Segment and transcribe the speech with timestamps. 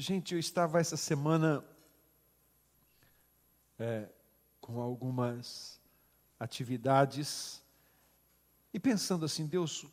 [0.00, 1.62] Gente, eu estava essa semana
[3.78, 4.08] é,
[4.58, 5.78] com algumas
[6.38, 7.62] atividades
[8.72, 9.90] e pensando assim, Deus, o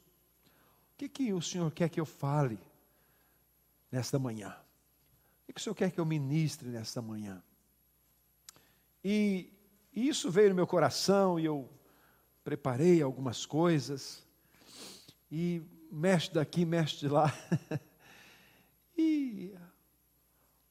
[0.96, 2.58] que, que o Senhor quer que eu fale
[3.92, 4.56] nesta manhã?
[5.46, 7.44] O que o Senhor quer que eu ministre nesta manhã?
[9.04, 9.52] E,
[9.92, 11.70] e isso veio no meu coração e eu
[12.46, 14.26] preparei algumas coisas.
[15.30, 15.62] E
[15.92, 17.30] mexe daqui, mexe de lá.
[18.98, 19.54] e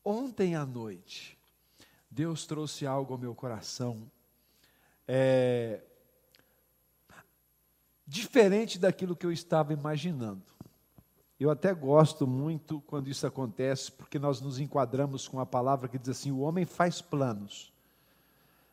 [0.06, 1.36] ontem à noite,
[2.08, 4.08] Deus trouxe algo ao meu coração.
[5.08, 5.82] É,
[8.06, 10.44] diferente daquilo que eu estava imaginando.
[11.38, 15.98] Eu até gosto muito quando isso acontece, porque nós nos enquadramos com a palavra que
[15.98, 17.72] diz assim: o homem faz planos,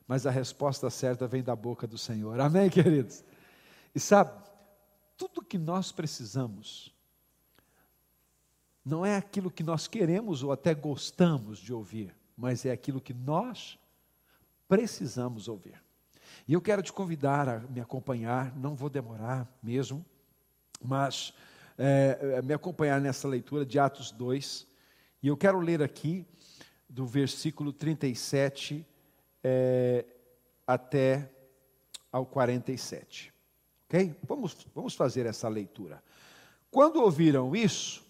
[0.07, 2.39] mas a resposta certa vem da boca do Senhor.
[2.39, 3.23] Amém, queridos?
[3.93, 4.31] E sabe,
[5.17, 6.92] tudo que nós precisamos
[8.85, 13.13] não é aquilo que nós queremos ou até gostamos de ouvir, mas é aquilo que
[13.13, 13.79] nós
[14.67, 15.81] precisamos ouvir.
[16.47, 20.05] E eu quero te convidar a me acompanhar, não vou demorar mesmo,
[20.83, 21.33] mas
[21.77, 24.67] é, é, me acompanhar nessa leitura de Atos 2.
[25.21, 26.25] E eu quero ler aqui
[26.89, 28.85] do versículo 37
[29.43, 30.05] é,
[30.67, 31.31] até
[32.11, 33.33] ao 47.
[33.85, 34.15] Ok?
[34.27, 36.03] Vamos, vamos fazer essa leitura.
[36.69, 38.02] Quando ouviram isso,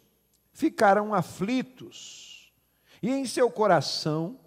[0.54, 2.54] ficaram aflitos,
[3.02, 4.40] e em seu coração,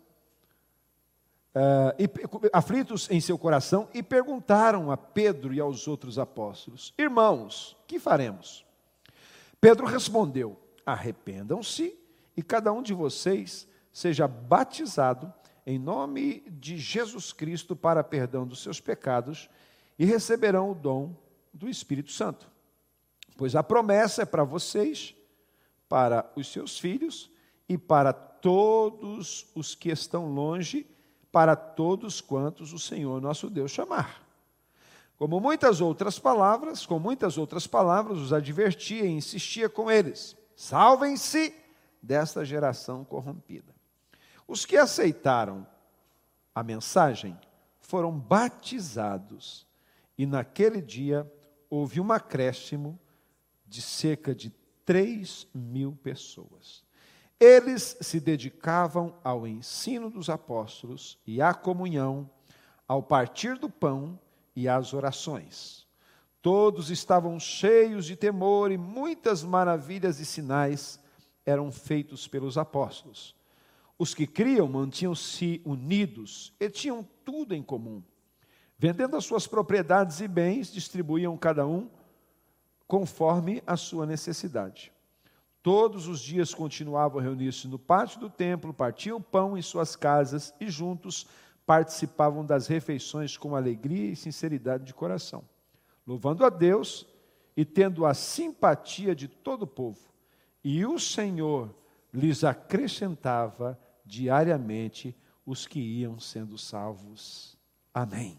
[1.54, 2.08] uh, e,
[2.52, 8.64] aflitos em seu coração, e perguntaram a Pedro e aos outros apóstolos: Irmãos, que faremos?
[9.60, 11.98] Pedro respondeu: Arrependam-se
[12.36, 15.32] e cada um de vocês seja batizado
[15.66, 19.50] em nome de Jesus Cristo para perdão dos seus pecados
[19.98, 21.16] e receberão o dom
[21.52, 22.48] do Espírito Santo.
[23.36, 25.15] Pois a promessa é para vocês,
[25.88, 27.30] para os seus filhos
[27.68, 30.86] e para todos os que estão longe,
[31.32, 34.26] para todos quantos o Senhor nosso Deus chamar.
[35.18, 41.54] Como muitas outras palavras, com muitas outras palavras, os advertia e insistia com eles: salvem-se
[42.02, 43.74] desta geração corrompida.
[44.46, 45.66] Os que aceitaram
[46.54, 47.36] a mensagem
[47.80, 49.66] foram batizados,
[50.16, 51.30] e naquele dia
[51.68, 52.98] houve um acréscimo
[53.66, 54.50] de cerca de
[54.86, 56.84] 3 mil pessoas.
[57.38, 62.30] Eles se dedicavam ao ensino dos apóstolos e à comunhão,
[62.88, 64.18] ao partir do pão
[64.54, 65.86] e às orações.
[66.40, 70.98] Todos estavam cheios de temor e muitas maravilhas e sinais
[71.44, 73.34] eram feitos pelos apóstolos.
[73.98, 78.02] Os que criam mantinham-se unidos e tinham tudo em comum.
[78.78, 81.90] Vendendo as suas propriedades e bens, distribuíam cada um
[82.86, 84.92] conforme a sua necessidade.
[85.62, 90.54] Todos os dias continuavam a reunir-se no pátio do templo, partiam pão em suas casas
[90.60, 91.26] e juntos
[91.66, 95.42] participavam das refeições com alegria e sinceridade de coração,
[96.06, 97.04] louvando a Deus
[97.56, 99.98] e tendo a simpatia de todo o povo.
[100.62, 101.74] E o Senhor
[102.14, 107.58] lhes acrescentava diariamente os que iam sendo salvos.
[107.92, 108.38] Amém.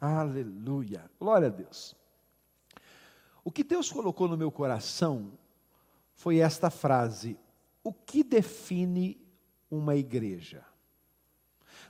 [0.00, 1.08] Aleluia.
[1.18, 1.94] Glória a Deus.
[3.46, 5.30] O que Deus colocou no meu coração
[6.16, 7.38] foi esta frase:
[7.84, 9.24] O que define
[9.70, 10.64] uma igreja?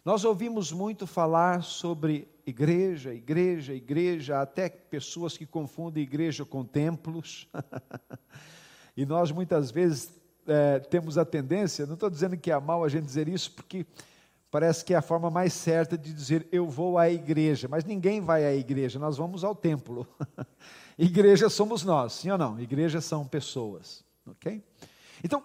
[0.04, 7.48] Nós ouvimos muito falar sobre igreja, igreja, igreja, até pessoas que confundem igreja com templos.
[8.94, 10.12] e nós muitas vezes
[10.46, 13.86] é, temos a tendência, não estou dizendo que é mal a gente dizer isso, porque
[14.56, 18.22] parece que é a forma mais certa de dizer eu vou à igreja, mas ninguém
[18.22, 20.06] vai à igreja, nós vamos ao templo.
[20.96, 22.58] igreja somos nós, sim ou não?
[22.58, 24.64] Igreja são pessoas, ok?
[25.22, 25.44] Então,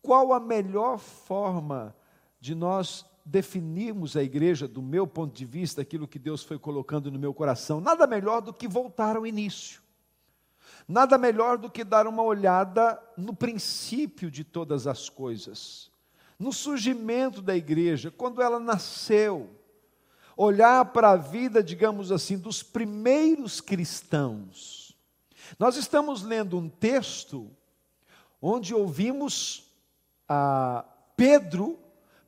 [0.00, 1.92] qual a melhor forma
[2.38, 7.10] de nós definirmos a igreja, do meu ponto de vista, aquilo que Deus foi colocando
[7.10, 9.82] no meu coração, nada melhor do que voltar ao início.
[10.86, 15.90] Nada melhor do que dar uma olhada no princípio de todas as coisas,
[16.38, 19.50] no surgimento da igreja, quando ela nasceu.
[20.36, 24.94] Olhar para a vida, digamos assim, dos primeiros cristãos.
[25.58, 27.50] Nós estamos lendo um texto
[28.40, 29.72] onde ouvimos
[30.28, 30.84] a
[31.16, 31.78] Pedro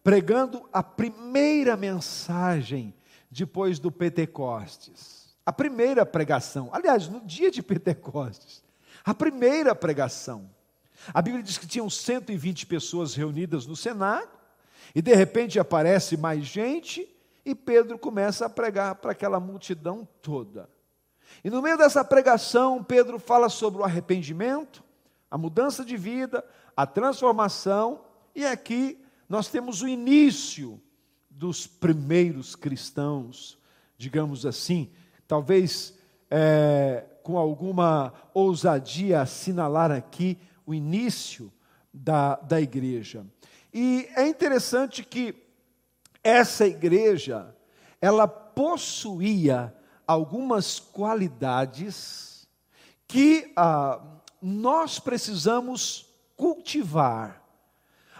[0.02, 2.94] pregando a primeira mensagem
[3.30, 5.36] depois do Pentecostes.
[5.44, 8.64] A primeira pregação, aliás, no dia de Pentecostes,
[9.04, 10.48] a primeira pregação.
[11.12, 14.28] A Bíblia diz que tinham 120 pessoas reunidas no Senado,
[14.94, 17.08] e de repente aparece mais gente,
[17.44, 20.68] e Pedro começa a pregar para aquela multidão toda.
[21.42, 24.82] E no meio dessa pregação, Pedro fala sobre o arrependimento,
[25.30, 26.44] a mudança de vida,
[26.76, 28.04] a transformação
[28.34, 28.98] E aqui
[29.28, 30.80] nós temos o início
[31.28, 33.58] dos primeiros cristãos,
[33.96, 34.90] digamos assim,
[35.26, 35.98] talvez
[36.30, 41.50] é, com alguma ousadia assinalar aqui o início
[41.90, 43.26] da, da igreja.
[43.72, 45.34] E é interessante que
[46.22, 47.56] essa igreja,
[48.02, 49.74] ela possuía
[50.06, 52.46] algumas qualidades
[53.06, 53.98] que ah,
[54.42, 56.06] nós precisamos
[56.36, 57.42] cultivar.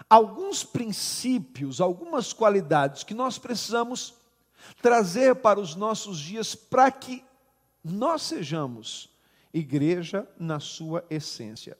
[0.09, 4.15] Alguns princípios, algumas qualidades que nós precisamos
[4.81, 7.23] trazer para os nossos dias para que
[7.83, 9.15] nós sejamos
[9.53, 11.77] igreja na sua essência.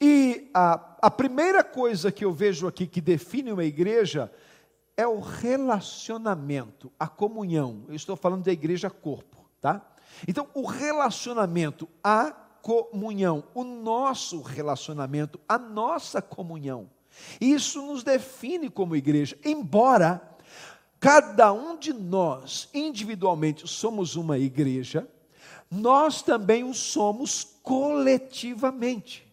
[0.00, 4.30] E a, a primeira coisa que eu vejo aqui que define uma igreja
[4.96, 7.84] é o relacionamento, a comunhão.
[7.88, 9.80] Eu estou falando da igreja corpo, tá?
[10.28, 12.30] Então, o relacionamento, a
[12.62, 16.88] comunhão, o nosso relacionamento, a nossa comunhão.
[17.40, 20.20] Isso nos define como igreja, embora
[21.00, 25.08] cada um de nós individualmente somos uma igreja,
[25.70, 29.31] nós também o somos coletivamente.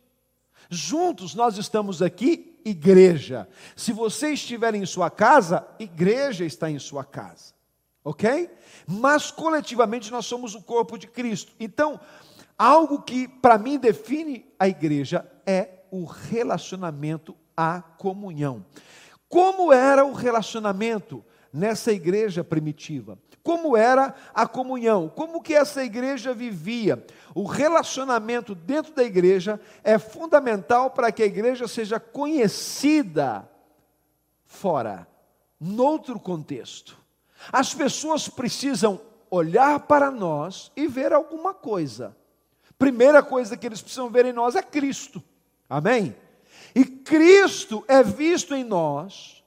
[0.70, 3.50] Juntos nós estamos aqui, igreja.
[3.76, 7.54] Se você estiver em sua casa, igreja está em sua casa.
[8.04, 8.50] Ok?
[8.88, 11.54] Mas coletivamente nós somos o corpo de Cristo.
[11.60, 12.00] Então,
[12.58, 18.64] algo que para mim define a igreja é o relacionamento à comunhão.
[19.28, 23.18] Como era o relacionamento nessa igreja primitiva?
[23.44, 25.10] Como era a comunhão?
[25.10, 27.06] Como que essa igreja vivia?
[27.34, 33.50] O relacionamento dentro da igreja é fundamental para que a igreja seja conhecida
[34.46, 35.08] fora,
[35.60, 36.98] noutro contexto.
[37.52, 39.00] As pessoas precisam
[39.30, 42.16] olhar para nós e ver alguma coisa.
[42.78, 45.24] Primeira coisa que eles precisam ver em nós é Cristo.
[45.70, 46.16] Amém?
[46.74, 49.39] E Cristo é visto em nós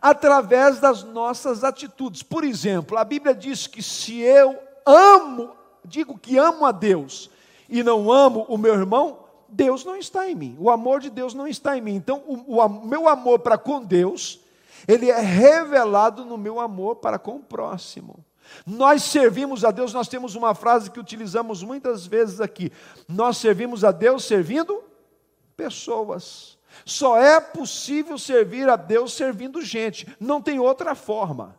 [0.00, 2.22] através das nossas atitudes.
[2.22, 5.50] Por exemplo, a Bíblia diz que se eu amo,
[5.84, 7.30] digo que amo a Deus
[7.68, 9.18] e não amo o meu irmão,
[9.48, 10.56] Deus não está em mim.
[10.58, 11.94] O amor de Deus não está em mim.
[11.94, 14.40] Então, o, o meu amor para com Deus,
[14.86, 18.24] ele é revelado no meu amor para com o próximo.
[18.66, 22.70] Nós servimos a Deus, nós temos uma frase que utilizamos muitas vezes aqui.
[23.08, 24.82] Nós servimos a Deus servindo
[25.56, 26.58] pessoas.
[26.84, 31.58] Só é possível servir a Deus servindo gente, não tem outra forma.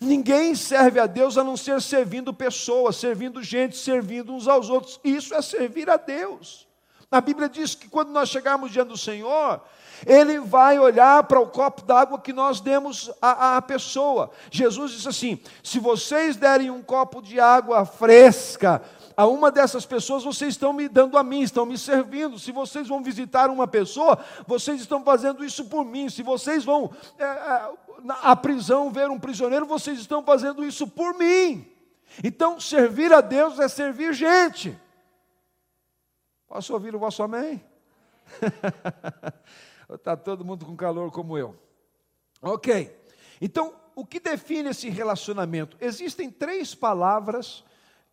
[0.00, 5.00] Ninguém serve a Deus a não ser servindo pessoas, servindo gente, servindo uns aos outros.
[5.02, 6.68] Isso é servir a Deus.
[7.10, 9.62] A Bíblia diz que quando nós chegarmos diante do Senhor,
[10.06, 14.30] Ele vai olhar para o copo d'água que nós demos à, à pessoa.
[14.50, 18.82] Jesus disse assim: se vocês derem um copo de água fresca
[19.18, 22.38] a uma dessas pessoas, vocês estão me dando a mim, estão me servindo.
[22.38, 26.08] Se vocês vão visitar uma pessoa, vocês estão fazendo isso por mim.
[26.08, 27.70] Se vocês vão é, é,
[28.22, 31.68] à prisão ver um prisioneiro, vocês estão fazendo isso por mim.
[32.22, 34.78] Então, servir a Deus é servir gente.
[36.46, 37.60] Posso ouvir o vosso amém?
[39.92, 41.56] Está todo mundo com calor como eu.
[42.40, 42.96] Ok.
[43.40, 45.76] Então, o que define esse relacionamento?
[45.80, 47.64] Existem três palavras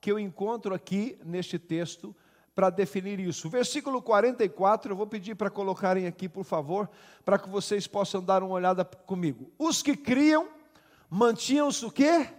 [0.05, 2.15] que eu encontro aqui neste texto
[2.53, 3.49] para definir isso.
[3.49, 6.87] Versículo 44, eu vou pedir para colocarem aqui, por favor,
[7.25, 9.51] para que vocês possam dar uma olhada comigo.
[9.57, 10.47] Os que criam
[11.09, 12.29] mantinham-se o quê?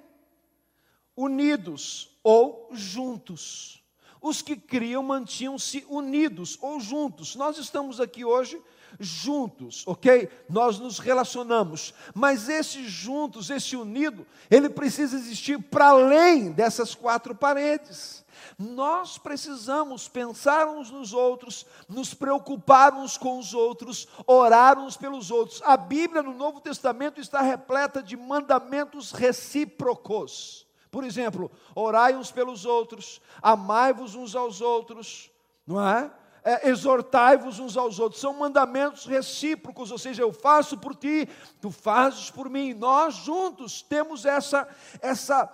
[1.17, 3.83] Unidos ou juntos.
[4.23, 7.35] Os que criam mantinham-se unidos ou juntos.
[7.35, 8.63] Nós estamos aqui hoje
[8.99, 10.29] juntos, ok?
[10.49, 17.35] Nós nos relacionamos, mas esse juntos, esse unido, ele precisa existir para além dessas quatro
[17.35, 18.25] paredes.
[18.59, 25.31] Nós precisamos pensar uns nos outros, nos preocupar uns com os outros, orar uns pelos
[25.31, 25.61] outros.
[25.65, 30.67] A Bíblia no Novo Testamento está repleta de mandamentos recíprocos.
[30.91, 35.31] Por exemplo, orai uns pelos outros, amai-vos uns aos outros,
[35.67, 36.11] não é?
[36.47, 38.21] É, exortai-vos uns aos outros.
[38.21, 41.29] São mandamentos recíprocos, ou seja, eu faço por ti,
[41.61, 42.73] tu fazes por mim.
[42.73, 44.69] Nós juntos temos essa,
[45.03, 45.53] essa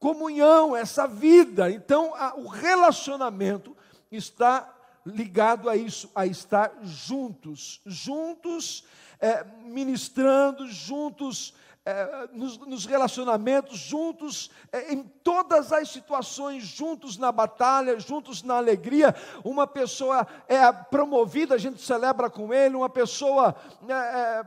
[0.00, 1.70] comunhão, essa vida.
[1.70, 3.76] Então, a, o relacionamento
[4.10, 4.74] está
[5.06, 8.84] ligado a isso, a estar juntos, juntos,
[9.20, 11.54] é, ministrando, juntos
[11.88, 18.58] é, nos, nos, relacionamentos, juntos é, em todas as situações, juntos na batalha, juntos na
[18.58, 19.14] alegria.
[19.42, 23.56] Uma pessoa é promovida, a gente celebra com ele, uma pessoa,
[23.88, 24.44] é,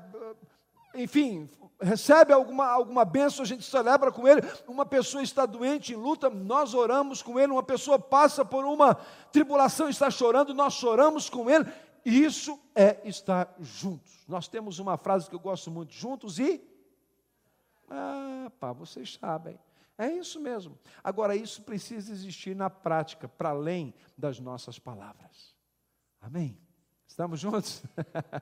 [0.93, 1.49] enfim,
[1.81, 4.41] recebe alguma, alguma bênção, a gente celebra com ele.
[4.67, 7.51] Uma pessoa está doente, em luta, nós oramos com ele.
[7.51, 8.93] Uma pessoa passa por uma
[9.31, 11.65] tribulação, está chorando, nós choramos com ele.
[12.05, 14.11] Isso é estar juntos.
[14.27, 16.69] Nós temos uma frase que eu gosto muito: juntos e.
[17.93, 19.59] Ah, pá, vocês sabem.
[19.97, 20.79] É isso mesmo.
[21.03, 25.53] Agora, isso precisa existir na prática, para além das nossas palavras.
[26.21, 26.57] Amém?
[27.05, 27.83] Estamos juntos?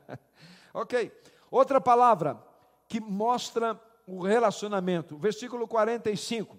[0.72, 1.12] ok.
[1.50, 2.42] Outra palavra
[2.88, 6.58] que mostra o relacionamento, versículo 45.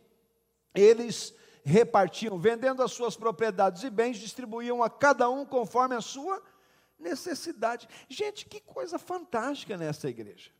[0.74, 1.32] Eles
[1.62, 6.42] repartiam, vendendo as suas propriedades e bens, distribuíam a cada um conforme a sua
[6.98, 7.88] necessidade.
[8.08, 10.50] Gente, que coisa fantástica nessa igreja.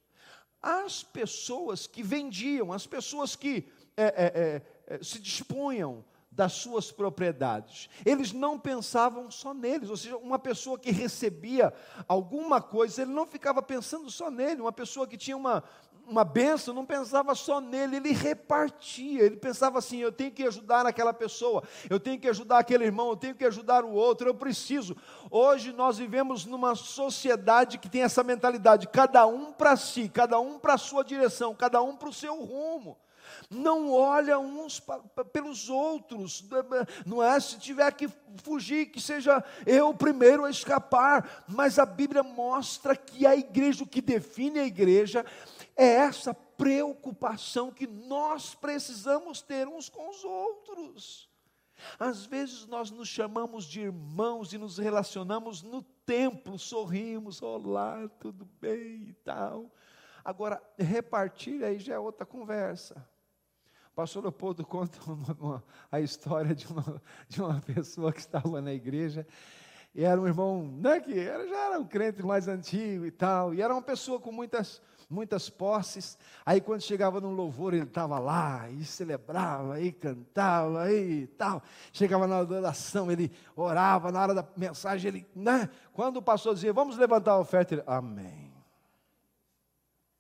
[0.63, 4.63] As pessoas que vendiam, as pessoas que é, é,
[4.95, 7.91] é, se dispunham das suas propriedades.
[8.05, 11.73] Eles não pensavam só neles, ou seja, uma pessoa que recebia
[12.07, 15.63] alguma coisa, ele não ficava pensando só nele, uma pessoa que tinha uma,
[16.11, 20.85] uma benção, não pensava só nele, ele repartia, ele pensava assim: eu tenho que ajudar
[20.85, 24.35] aquela pessoa, eu tenho que ajudar aquele irmão, eu tenho que ajudar o outro, eu
[24.35, 24.97] preciso.
[25.31, 30.59] Hoje nós vivemos numa sociedade que tem essa mentalidade, cada um para si, cada um
[30.59, 32.99] para a sua direção, cada um para o seu rumo
[33.49, 34.83] não olha uns
[35.33, 36.45] pelos outros,
[37.05, 37.39] não é?
[37.41, 38.09] Se tiver que
[38.43, 43.85] fugir, que seja eu o primeiro a escapar, mas a Bíblia mostra que a igreja,
[43.85, 45.25] o que define a igreja,
[45.81, 51.31] é essa preocupação que nós precisamos ter uns com os outros.
[51.99, 58.47] Às vezes nós nos chamamos de irmãos e nos relacionamos no templo, sorrimos, olá, tudo
[58.61, 59.75] bem e tal.
[60.23, 63.09] Agora, repartir aí já é outra conversa.
[63.91, 68.61] O pastor Leopoldo conta uma, uma, a história de uma, de uma pessoa que estava
[68.61, 69.27] na igreja
[69.95, 73.53] e era um irmão, né, que era, já era um crente mais antigo e tal,
[73.53, 74.81] e era uma pessoa com muitas,
[75.11, 76.17] muitas posses.
[76.47, 81.63] Aí quando chegava no louvor, ele estava lá e celebrava, e cantava e tal.
[81.93, 85.69] Chegava na adoração, ele orava, na hora da mensagem, ele, né?
[85.93, 88.53] Quando o pastor dizia, vamos levantar a oferta, ele, amém.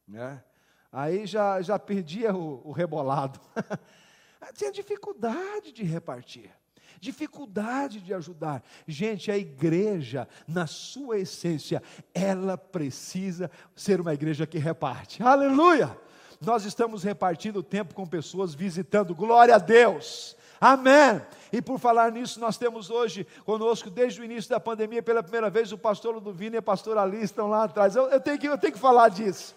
[0.08, 0.42] Né?
[0.90, 3.40] Aí já, já perdia o, o rebolado.
[4.54, 6.50] Tinha dificuldade de repartir
[7.00, 8.62] dificuldade de ajudar.
[8.86, 11.82] Gente, a igreja, na sua essência,
[12.14, 15.22] ela precisa ser uma igreja que reparte.
[15.22, 15.96] Aleluia!
[16.40, 19.14] Nós estamos repartindo tempo com pessoas visitando.
[19.14, 20.36] Glória a Deus!
[20.60, 21.22] Amém.
[21.50, 25.48] E por falar nisso, nós temos hoje conosco, desde o início da pandemia, pela primeira
[25.48, 27.96] vez, o pastor Ludovino e a pastora Ali estão lá atrás.
[27.96, 29.56] Eu, eu, tenho, que, eu tenho que falar disso.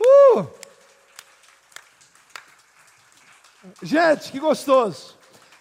[0.00, 0.46] Uh!
[3.82, 5.19] Gente, que gostoso.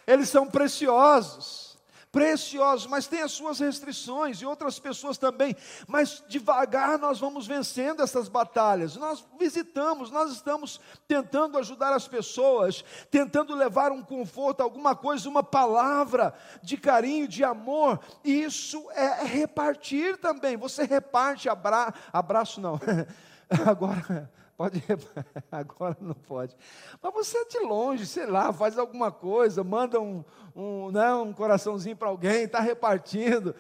[0.10, 1.70] Eles são preciosos.
[2.12, 5.56] Preciosos, mas tem as suas restrições e outras pessoas também.
[5.88, 8.96] Mas devagar nós vamos vencendo essas batalhas.
[8.96, 15.44] Nós visitamos, nós estamos tentando ajudar as pessoas, tentando levar um conforto, alguma coisa, uma
[15.44, 18.00] palavra de carinho, de amor.
[18.24, 20.58] E isso é repartir também.
[20.58, 22.80] Você reparte abra, abraço, não.
[23.68, 24.84] Agora Pode,
[25.50, 26.54] agora não pode.
[27.02, 30.22] Mas você é de longe, sei lá, faz alguma coisa, manda um,
[30.54, 33.56] um, né, um coraçãozinho para alguém, está repartindo,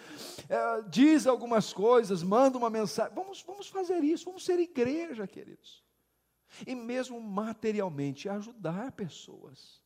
[0.49, 3.15] é, diz algumas coisas, manda uma mensagem.
[3.15, 5.85] Vamos, vamos fazer isso, vamos ser igreja, queridos.
[6.67, 9.81] E mesmo materialmente, ajudar pessoas.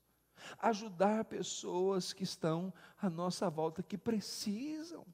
[0.57, 5.05] Ajudar pessoas que estão à nossa volta, que precisam.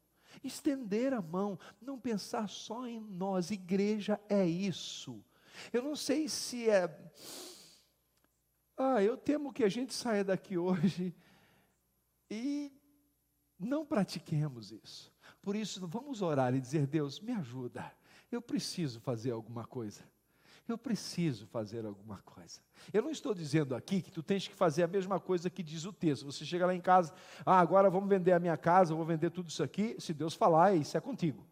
[0.41, 3.51] Estender a mão, não pensar só em nós.
[3.51, 5.21] Igreja é isso
[5.71, 6.87] eu não sei se é.
[8.77, 11.13] Ah, eu temo que a gente saia daqui hoje
[12.29, 12.71] e
[13.59, 15.11] não pratiquemos isso.
[15.41, 17.91] Por isso, vamos orar e dizer: Deus, me ajuda.
[18.31, 20.03] Eu preciso fazer alguma coisa.
[20.67, 22.61] Eu preciso fazer alguma coisa.
[22.93, 25.83] Eu não estou dizendo aqui que tu tens que fazer a mesma coisa que diz
[25.83, 26.25] o texto.
[26.25, 27.11] Você chega lá em casa,
[27.43, 29.95] ah, agora vamos vender a minha casa, vou vender tudo isso aqui.
[29.99, 31.43] Se Deus falar, isso é contigo.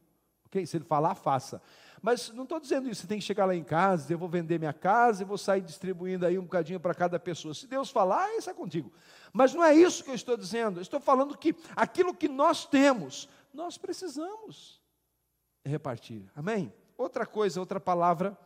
[0.47, 0.65] Ok?
[0.65, 1.61] Se Ele falar, faça.
[2.01, 4.59] Mas não estou dizendo isso, você tem que chegar lá em casa, eu vou vender
[4.59, 7.53] minha casa e vou sair distribuindo aí um bocadinho para cada pessoa.
[7.53, 8.91] Se Deus falar, isso é contigo.
[9.33, 10.77] Mas não é isso que eu estou dizendo.
[10.79, 14.81] Eu estou falando que aquilo que nós temos, nós precisamos
[15.65, 16.23] repartir.
[16.35, 16.71] Amém?
[16.97, 18.37] Outra coisa, outra palavra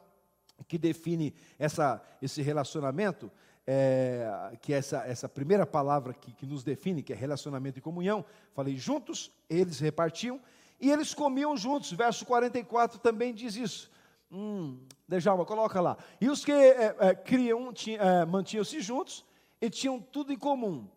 [0.67, 3.31] que define essa, esse relacionamento,
[3.65, 7.81] é, que é essa, essa primeira palavra que, que nos define, que é relacionamento e
[7.81, 10.39] comunhão, falei juntos, eles repartiam,
[10.81, 13.91] e eles comiam juntos, verso 44 também diz isso.
[14.31, 15.95] Hum, Dejalma, coloca lá.
[16.19, 19.23] E os que é, é, criam, é, mantinham-se juntos
[19.61, 20.87] e tinham tudo em comum.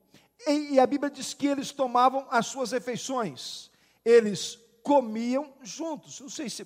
[0.46, 3.70] E, e a Bíblia diz que eles tomavam as suas refeições.
[4.02, 6.20] Eles comiam juntos.
[6.20, 6.64] Não sei se,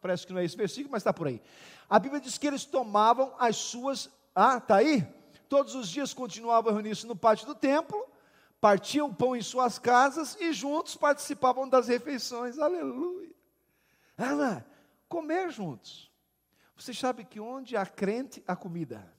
[0.00, 1.42] parece que não é esse versículo, mas está por aí.
[1.88, 4.08] A Bíblia diz que eles tomavam as suas.
[4.32, 5.04] Ah, está aí?
[5.48, 8.06] Todos os dias continuavam reunindo-se no pátio do templo
[8.60, 12.58] partiam pão em suas casas e juntos participavam das refeições.
[12.58, 13.34] Aleluia.
[14.16, 14.66] Ana,
[15.08, 16.10] comer juntos.
[16.76, 19.12] Você sabe que onde há crente, há comida.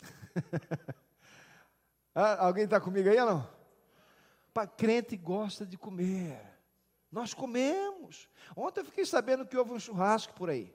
[2.14, 3.50] ah, alguém está comigo aí ou não?
[4.54, 6.40] Para crente gosta de comer.
[7.10, 8.28] Nós comemos.
[8.56, 10.74] Ontem eu fiquei sabendo que houve um churrasco por aí.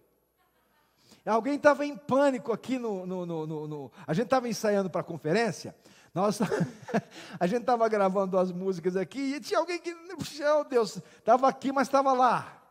[1.25, 3.05] Alguém estava em pânico aqui no.
[3.05, 5.75] no, no, no, a gente estava ensaiando para a conferência.
[6.13, 6.45] Nossa,
[7.39, 11.71] a gente estava gravando as músicas aqui e tinha alguém que, meu Deus, estava aqui,
[11.71, 12.61] mas estava lá.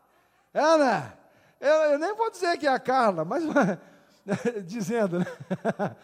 [0.53, 1.17] Ana,
[1.59, 3.43] eu, eu, nem vou dizer que é a Carla, mas
[4.65, 5.25] dizendo, né?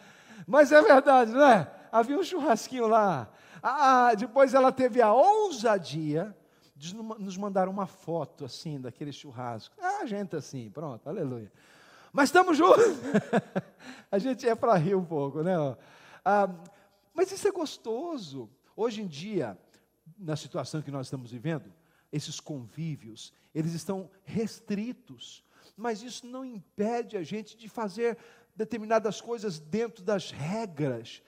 [0.46, 1.70] Mas é verdade, não é?
[1.92, 3.28] Havia um churrasquinho lá.
[3.62, 6.34] Ah, depois ela teve a ousadia
[6.74, 9.76] de nos mandar uma foto assim daquele churrasco.
[9.80, 11.52] Ah, gente assim, pronto, aleluia.
[12.12, 12.84] Mas estamos juntos.
[14.10, 15.54] a gente é para rir um pouco, né?
[16.24, 16.48] Ah,
[17.14, 18.50] mas isso é gostoso.
[18.76, 19.58] Hoje em dia,
[20.18, 21.72] na situação que nós estamos vivendo,
[22.12, 25.44] esses convívios, eles estão restritos.
[25.76, 28.18] Mas isso não impede a gente de fazer
[28.56, 31.22] determinadas coisas dentro das regras.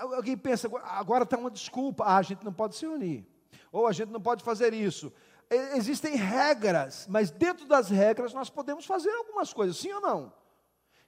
[0.00, 3.26] Alguém pensa, agora está uma desculpa, ah, a gente não pode se unir,
[3.70, 5.12] ou a gente não pode fazer isso.
[5.50, 10.32] Existem regras, mas dentro das regras nós podemos fazer algumas coisas, sim ou não?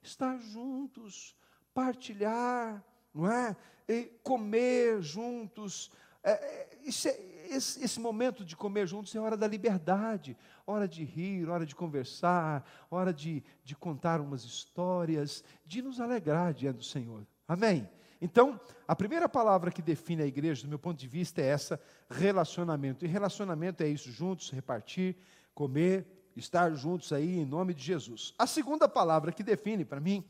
[0.03, 1.37] Estar juntos,
[1.73, 2.85] partilhar,
[3.15, 3.57] não é?
[3.89, 5.93] E comer juntos.
[6.25, 7.09] É, é, esse,
[7.51, 12.65] esse, momento de comer juntos é hora da liberdade, hora de rir, hora de conversar,
[12.91, 17.25] hora de, de contar umas histórias, de nos alegrar diante do Senhor.
[17.47, 17.89] Amém?
[18.25, 21.81] Então, a primeira palavra que define a igreja, do meu ponto de vista, é essa:
[22.09, 23.05] relacionamento.
[23.05, 25.17] E relacionamento é isso, juntos, repartir,
[25.53, 28.33] comer, estar juntos aí em nome de Jesus.
[28.39, 30.25] A segunda palavra que define para mim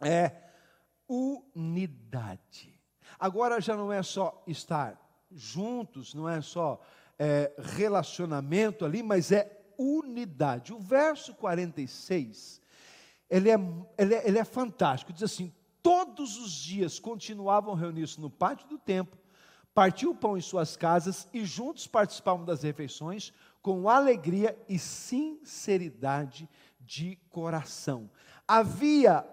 [0.00, 0.32] é
[1.06, 2.74] unidade.
[3.18, 4.98] Agora já não é só estar
[5.30, 6.80] juntos, não é só
[7.18, 10.72] é, relacionamento ali, mas é unidade.
[10.72, 12.62] O verso 46,
[13.28, 13.56] ele é,
[13.98, 18.78] ele é, ele é fantástico, diz assim: todos os dias continuavam reunidos no pátio do
[18.78, 19.18] templo,
[19.74, 26.48] partiam o pão em suas casas e juntos participavam das refeições com alegria e sinceridade
[26.80, 28.10] de coração.
[28.46, 29.26] Havia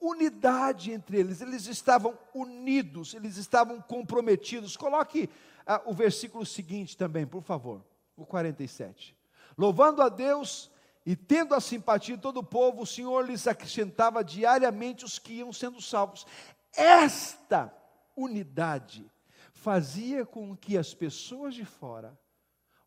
[0.00, 4.76] unidade entre eles, eles estavam unidos, eles estavam comprometidos.
[4.76, 5.30] Coloque
[5.66, 7.82] ah, o versículo seguinte também, por favor,
[8.16, 9.16] o 47.
[9.56, 10.70] Louvando a Deus
[11.04, 15.34] e tendo a simpatia de todo o povo, o Senhor lhes acrescentava diariamente os que
[15.34, 16.26] iam sendo salvos.
[16.74, 17.74] Esta
[18.16, 19.10] unidade
[19.52, 22.18] fazia com que as pessoas de fora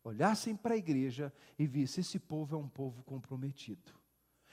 [0.02, 3.92] olhassem para a igreja e vissem: esse povo é um povo comprometido,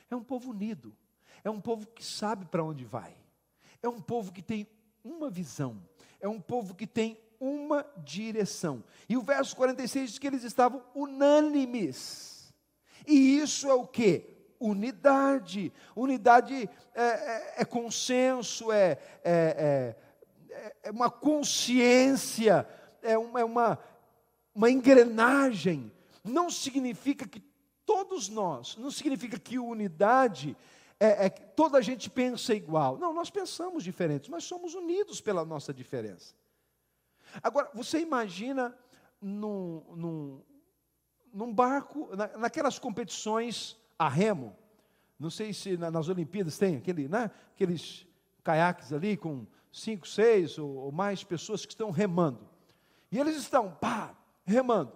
[0.10, 0.96] é um povo unido
[1.46, 3.16] é um povo que sabe para onde vai,
[3.82, 4.68] é um povo que tem
[5.04, 5.80] uma visão,
[6.20, 8.84] é um povo que tem uma direção.
[9.08, 12.35] E o verso 46 diz que eles estavam unânimes.
[13.08, 14.26] E isso é o que?
[14.60, 15.72] Unidade.
[15.96, 19.96] Unidade é, é, é consenso, é, é,
[20.50, 22.68] é, é uma consciência,
[23.02, 23.80] é uma, é uma,
[24.54, 25.92] uma engrenagem.
[26.24, 27.44] Não significa que
[27.86, 30.58] todos nós, não significa que unidade
[31.00, 32.98] é, é, toda a gente pensa igual.
[32.98, 36.34] Não, nós pensamos diferentes, mas somos unidos pela nossa diferença.
[37.44, 38.76] Agora, você imagina
[39.22, 40.42] num, num,
[41.36, 44.56] num barco, na, naquelas competições a remo,
[45.20, 48.08] não sei se na, nas Olimpíadas tem aquele, né, aqueles
[48.42, 52.48] caiaques ali com cinco, seis ou, ou mais pessoas que estão remando.
[53.12, 54.94] E eles estão, pá, remando.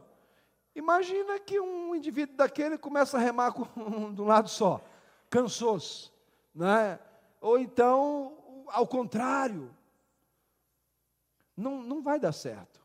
[0.73, 3.65] Imagina que um indivíduo daquele começa a remar com,
[4.15, 4.81] de um lado só
[5.29, 6.09] cansou-se,
[6.59, 6.97] é?
[7.39, 9.69] ou então, ao contrário,
[11.55, 12.81] não, não vai dar certo.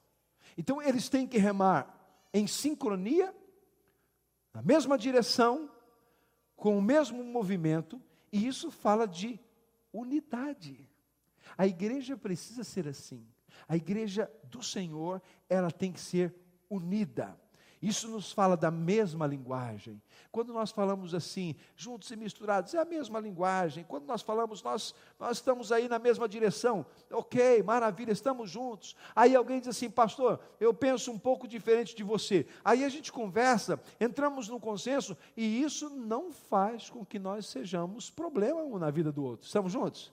[0.58, 1.94] Então, eles têm que remar
[2.34, 3.34] em sincronia,
[4.54, 5.68] na mesma direção,
[6.54, 8.00] com o mesmo movimento,
[8.32, 9.40] e isso fala de
[9.92, 10.88] unidade.
[11.58, 13.26] A igreja precisa ser assim.
[13.68, 16.34] A igreja do Senhor, ela tem que ser
[16.70, 17.38] unida.
[17.84, 20.00] Isso nos fala da mesma linguagem.
[20.32, 23.84] Quando nós falamos assim, juntos e misturados, é a mesma linguagem.
[23.84, 26.86] Quando nós falamos, nós, nós estamos aí na mesma direção.
[27.10, 28.96] Ok, maravilha, estamos juntos.
[29.14, 32.46] Aí alguém diz assim, pastor, eu penso um pouco diferente de você.
[32.64, 38.08] Aí a gente conversa, entramos no consenso, e isso não faz com que nós sejamos
[38.08, 39.46] problema um na vida do outro.
[39.46, 40.10] Estamos juntos?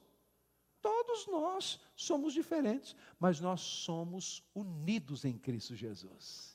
[0.82, 6.51] Todos nós somos diferentes, mas nós somos unidos em Cristo Jesus.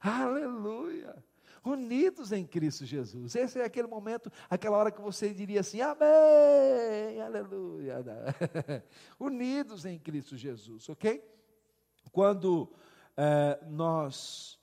[0.00, 1.24] Aleluia!
[1.64, 3.34] Unidos em Cristo Jesus.
[3.34, 7.20] Esse é aquele momento, aquela hora que você diria assim: Amém!
[7.20, 8.04] Aleluia!
[9.18, 11.22] Unidos em Cristo Jesus, ok?
[12.12, 12.72] Quando
[13.16, 14.58] é, nós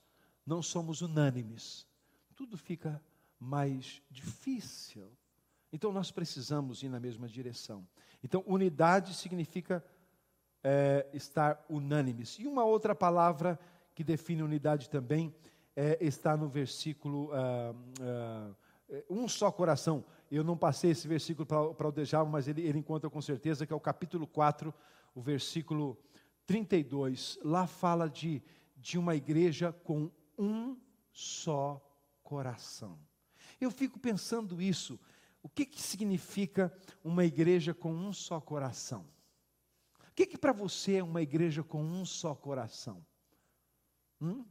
[0.45, 1.85] não somos unânimes,
[2.35, 3.01] tudo fica
[3.39, 5.11] mais difícil.
[5.71, 7.85] Então nós precisamos ir na mesma direção.
[8.23, 9.85] Então, unidade significa
[10.63, 12.39] é, estar unânimes.
[12.39, 13.59] E uma outra palavra
[13.95, 15.33] que define unidade também
[15.75, 18.51] é, está no versículo ah, ah,
[19.09, 20.03] um só coração.
[20.29, 23.73] Eu não passei esse versículo para o Dejava, mas ele, ele encontra com certeza, que
[23.73, 24.73] é o capítulo 4,
[25.13, 25.97] o versículo
[26.45, 27.39] 32.
[27.43, 28.43] Lá fala de,
[28.77, 30.77] de uma igreja com um
[31.11, 31.81] só
[32.21, 32.99] coração.
[33.59, 34.99] Eu fico pensando isso.
[35.41, 39.05] O que, que significa uma igreja com um só coração?
[40.09, 43.05] O que, que para você é uma igreja com um só coração?
[44.21, 44.45] Hum?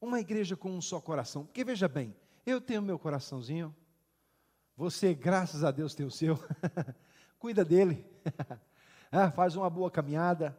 [0.00, 1.44] Uma igreja com um só coração.
[1.44, 3.74] Porque veja bem, eu tenho meu coraçãozinho,
[4.76, 6.38] você, graças a Deus, tem o seu.
[7.38, 8.02] Cuida dele.
[9.12, 10.58] ah, faz uma boa caminhada.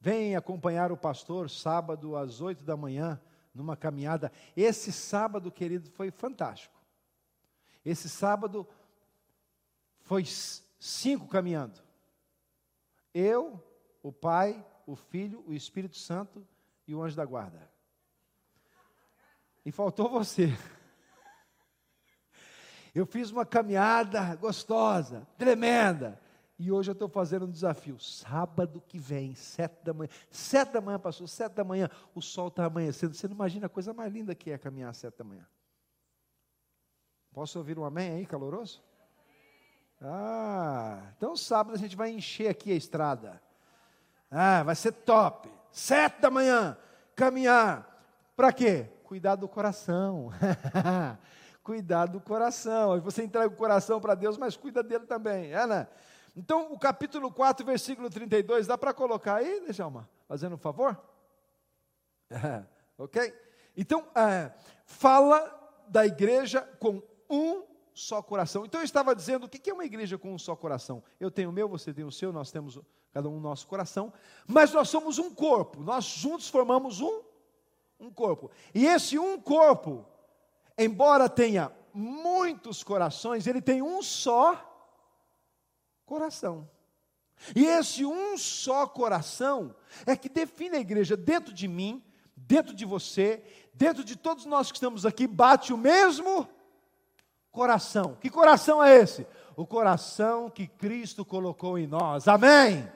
[0.00, 3.20] Vem acompanhar o pastor sábado às oito da manhã,
[3.54, 4.32] numa caminhada.
[4.56, 6.74] Esse sábado, querido, foi fantástico.
[7.84, 8.66] Esse sábado
[10.00, 10.24] foi
[10.78, 11.78] cinco caminhando.
[13.12, 13.62] Eu,
[14.02, 16.46] o Pai, o Filho, o Espírito Santo
[16.86, 17.70] e o anjo da guarda.
[19.64, 20.48] E faltou você.
[22.94, 26.20] Eu fiz uma caminhada gostosa, tremenda.
[26.58, 27.98] E hoje eu estou fazendo um desafio.
[27.98, 30.10] Sábado que vem, sete da manhã.
[30.30, 33.14] Sete da manhã passou, sete da manhã, o sol está amanhecendo.
[33.14, 35.44] Você não imagina a coisa mais linda que é caminhar sete da manhã.
[37.32, 38.82] Posso ouvir um amém aí, caloroso?
[40.00, 43.42] Ah, então sábado a gente vai encher aqui a estrada.
[44.34, 45.52] Ah, vai ser top.
[45.70, 46.76] Sete da manhã,
[47.14, 47.86] caminhar.
[48.34, 48.88] Para quê?
[49.04, 50.30] Cuidar do coração.
[51.62, 52.94] cuidar do coração.
[52.94, 55.52] Aí você entrega o coração para Deus, mas cuida dele também.
[55.52, 55.86] É, né?
[56.34, 60.08] Então, o capítulo 4, versículo 32, dá para colocar aí, Djalma?
[60.26, 60.98] Fazendo um favor?
[62.98, 63.34] Ok?
[63.76, 64.52] Então, é,
[64.84, 65.50] fala
[65.88, 67.64] da igreja com um
[67.94, 68.64] só coração.
[68.64, 71.02] Então eu estava dizendo, o que é uma igreja com um só coração?
[71.18, 72.78] Eu tenho o meu, você tem o seu, nós temos
[73.12, 74.12] cada um o nosso coração,
[74.46, 77.20] mas nós somos um corpo, nós juntos formamos um,
[78.00, 78.50] um corpo.
[78.74, 80.06] E esse um corpo,
[80.78, 84.68] embora tenha muitos corações, ele tem um só
[86.06, 86.68] coração.
[87.54, 89.74] E esse um só coração
[90.06, 92.02] é que define a igreja dentro de mim,
[92.36, 93.42] dentro de você,
[93.74, 96.48] dentro de todos nós que estamos aqui, bate o mesmo
[97.50, 98.16] coração.
[98.20, 99.26] Que coração é esse?
[99.54, 102.26] O coração que Cristo colocou em nós.
[102.26, 102.88] Amém.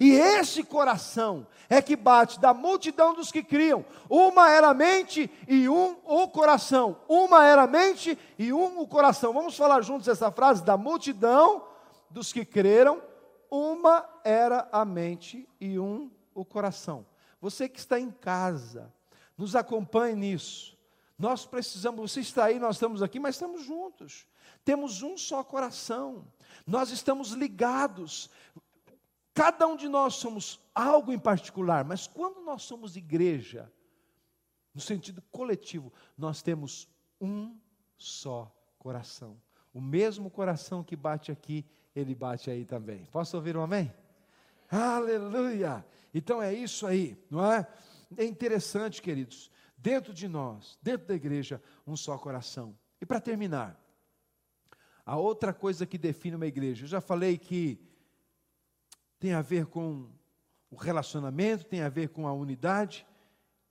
[0.00, 3.84] E esse coração é que bate da multidão dos que criam.
[4.08, 6.96] Uma era a mente e um o coração.
[7.08, 9.32] Uma era a mente e um o coração.
[9.32, 10.64] Vamos falar juntos essa frase?
[10.64, 11.64] Da multidão
[12.10, 13.02] dos que creram,
[13.50, 17.06] uma era a mente e um o coração.
[17.40, 18.92] Você que está em casa,
[19.36, 20.76] nos acompanhe nisso.
[21.18, 24.26] Nós precisamos, você está aí, nós estamos aqui, mas estamos juntos.
[24.64, 26.26] Temos um só coração.
[26.66, 28.30] Nós estamos ligados.
[29.34, 33.70] Cada um de nós somos algo em particular, mas quando nós somos igreja,
[34.72, 36.88] no sentido coletivo, nós temos
[37.20, 37.58] um
[37.98, 39.36] só coração.
[39.72, 41.66] O mesmo coração que bate aqui,
[41.96, 43.04] ele bate aí também.
[43.06, 43.92] Posso ouvir um amém?
[44.70, 45.84] Aleluia!
[46.12, 47.66] Então é isso aí, não é?
[48.16, 52.78] É interessante, queridos, dentro de nós, dentro da igreja, um só coração.
[53.00, 53.80] E para terminar,
[55.04, 57.80] a outra coisa que define uma igreja, eu já falei que
[59.24, 60.06] tem a ver com
[60.70, 63.06] o relacionamento, tem a ver com a unidade.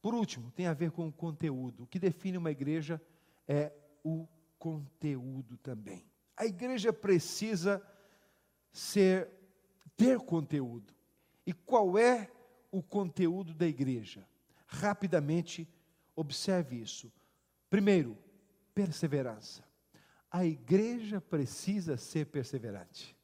[0.02, 1.84] Por último, tem a ver com o conteúdo.
[1.84, 3.00] O que define uma igreja
[3.48, 3.72] é
[4.04, 6.10] o conteúdo também.
[6.36, 7.80] A igreja precisa
[8.72, 9.30] ser
[9.96, 10.92] ter conteúdo.
[11.46, 12.32] E qual é
[12.72, 14.28] o conteúdo da igreja?
[14.66, 15.70] Rapidamente
[16.16, 17.14] Observe isso.
[17.70, 18.18] Primeiro,
[18.74, 19.64] perseverança.
[20.32, 23.16] A igreja precisa ser perseverante.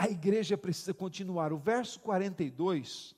[0.00, 1.52] A igreja precisa continuar.
[1.52, 3.14] O verso 42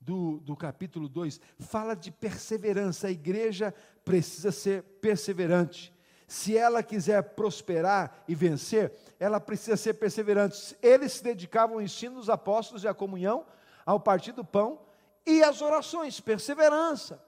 [0.00, 3.06] do, do capítulo 2 fala de perseverança.
[3.06, 3.72] A igreja
[4.04, 5.94] precisa ser perseverante.
[6.26, 10.76] Se ela quiser prosperar e vencer, ela precisa ser perseverante.
[10.82, 13.46] Eles se dedicavam ao ensino dos apóstolos e à comunhão,
[13.86, 14.80] ao partir do pão
[15.24, 17.24] e as orações, perseverança.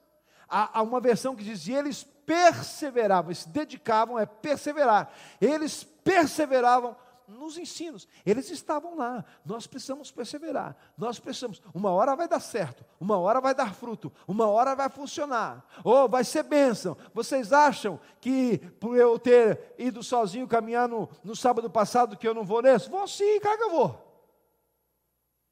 [0.49, 5.13] Há, há uma versão que diz: e eles perseveravam, se dedicavam é perseverar.
[5.39, 6.93] Eles perseveravam
[7.31, 8.07] nos ensinos.
[8.25, 9.23] Eles estavam lá.
[9.45, 10.75] Nós precisamos perseverar.
[10.97, 11.61] Nós precisamos.
[11.73, 12.85] Uma hora vai dar certo.
[12.99, 14.11] Uma hora vai dar fruto.
[14.27, 15.65] Uma hora vai funcionar.
[15.83, 16.97] Ou vai ser bênção.
[17.13, 22.33] Vocês acham que por eu ter ido sozinho caminhar no, no sábado passado que eu
[22.33, 22.89] não vou nesse?
[22.89, 24.11] Vou sim, cara eu vou.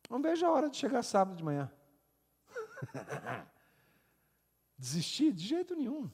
[0.10, 1.72] Não vejo a hora de chegar sábado de manhã.
[4.78, 5.32] desistir?
[5.32, 6.10] De jeito nenhum.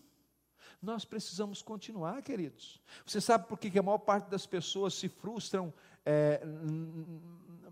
[0.85, 2.79] Nós precisamos continuar, queridos.
[3.03, 5.73] Você sabe por que a maior parte das pessoas se frustram
[6.05, 6.39] é,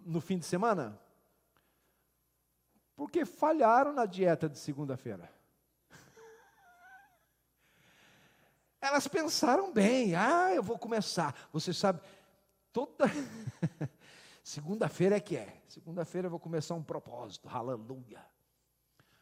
[0.04, 1.00] no fim de semana?
[2.96, 5.32] Porque falharam na dieta de segunda-feira.
[8.82, 11.36] Elas pensaram bem, ah, eu vou começar.
[11.54, 12.02] Você sabe,
[12.72, 13.06] toda.
[14.44, 15.62] Segunda-feira é que é.
[15.68, 18.26] Segunda-feira eu vou começar um propósito, aleluia.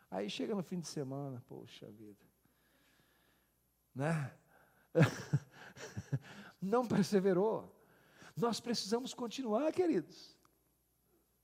[0.10, 2.31] Aí chega no fim de semana, poxa vida.
[3.94, 4.34] Né?
[6.62, 7.76] Não perseverou.
[8.36, 10.38] Nós precisamos continuar, queridos.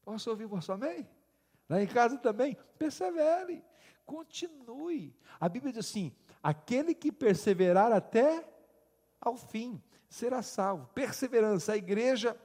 [0.04, 1.08] Posso ouvir vosso amém?
[1.70, 3.64] Lá em casa também, persevere,
[4.06, 5.14] continue.
[5.40, 8.48] A Bíblia diz assim: aquele que perseverar até
[9.20, 10.88] ao fim será salvo.
[10.94, 12.40] Perseverança, a igreja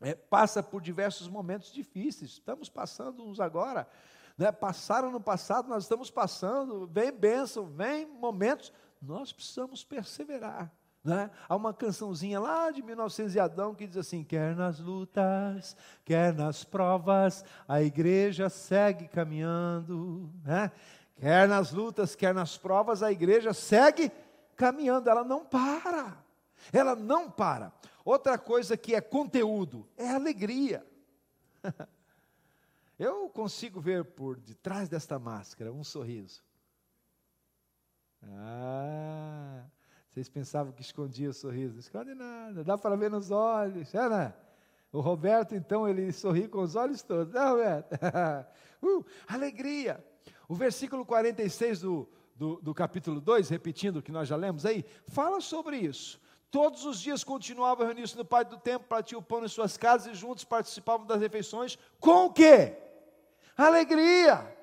[0.00, 3.86] é, passa por diversos momentos difíceis, estamos passando uns agora,
[4.36, 4.50] né?
[4.52, 10.72] passaram no passado, nós estamos passando, vem bênção, vem momentos, nós precisamos perseverar.
[11.02, 11.30] Né?
[11.48, 16.34] Há uma cançãozinha lá de 1900 e Adão que diz assim: quer nas lutas, quer
[16.34, 20.30] nas provas, a igreja segue caminhando.
[20.44, 20.70] Né?
[21.16, 24.10] Quer nas lutas, quer nas provas, a igreja segue
[24.56, 26.16] caminhando, ela não para.
[26.72, 27.72] Ela não para.
[28.04, 30.86] Outra coisa que é conteúdo é alegria.
[32.98, 36.42] Eu consigo ver por detrás desta máscara um sorriso.
[38.22, 39.64] Ah,
[40.10, 41.74] vocês pensavam que escondia o sorriso?
[41.74, 44.34] Não esconde nada, dá para ver nos olhos, é, né?
[44.92, 47.92] O Roberto, então, ele sorri com os olhos todos, né, Roberto?
[48.82, 50.02] uh, alegria.
[50.48, 54.84] O versículo 46 do, do, do capítulo 2, repetindo o que nós já lemos aí,
[55.06, 56.18] fala sobre isso.
[56.50, 60.12] Todos os dias continuavam reunidos no Pai do Templo, partiam o pão em suas casas
[60.12, 61.78] e juntos participavam das refeições.
[62.00, 62.74] Com o quê?
[63.54, 64.57] Alegria.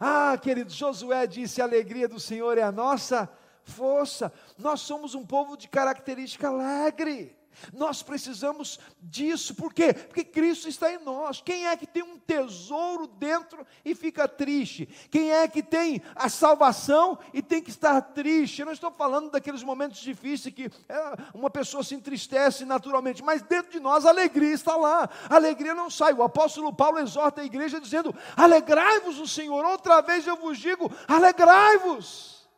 [0.00, 3.28] Ah, querido, Josué disse: a alegria do Senhor é a nossa
[3.62, 4.32] força.
[4.56, 7.38] Nós somos um povo de característica alegre.
[7.72, 9.92] Nós precisamos disso, por quê?
[9.92, 11.40] Porque Cristo está em nós.
[11.40, 14.88] Quem é que tem um tesouro dentro e fica triste?
[15.10, 18.60] Quem é que tem a salvação e tem que estar triste?
[18.60, 23.42] Eu não estou falando daqueles momentos difíceis que é, uma pessoa se entristece naturalmente, mas
[23.42, 25.08] dentro de nós a alegria está lá.
[25.28, 26.12] A alegria não sai.
[26.12, 29.64] O apóstolo Paulo exorta a igreja dizendo: Alegrai-vos o Senhor.
[29.64, 32.48] Outra vez eu vos digo: alegrai-vos.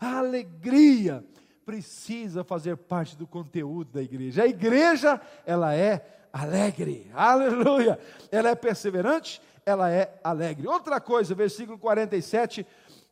[0.00, 1.24] A alegria
[1.70, 4.42] precisa fazer parte do conteúdo da igreja.
[4.42, 7.96] A igreja, ela é alegre, aleluia.
[8.28, 10.66] Ela é perseverante, ela é alegre.
[10.66, 12.66] Outra coisa, versículo 47,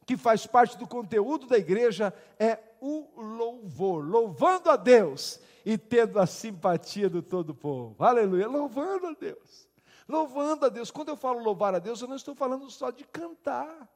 [0.05, 6.19] que faz parte do conteúdo da igreja é o louvor, louvando a Deus e tendo
[6.19, 7.95] a simpatia do todo o povo.
[8.03, 9.69] Aleluia, louvando a Deus.
[10.09, 10.91] Louvando a Deus.
[10.91, 13.89] Quando eu falo louvar a Deus, eu não estou falando só de cantar.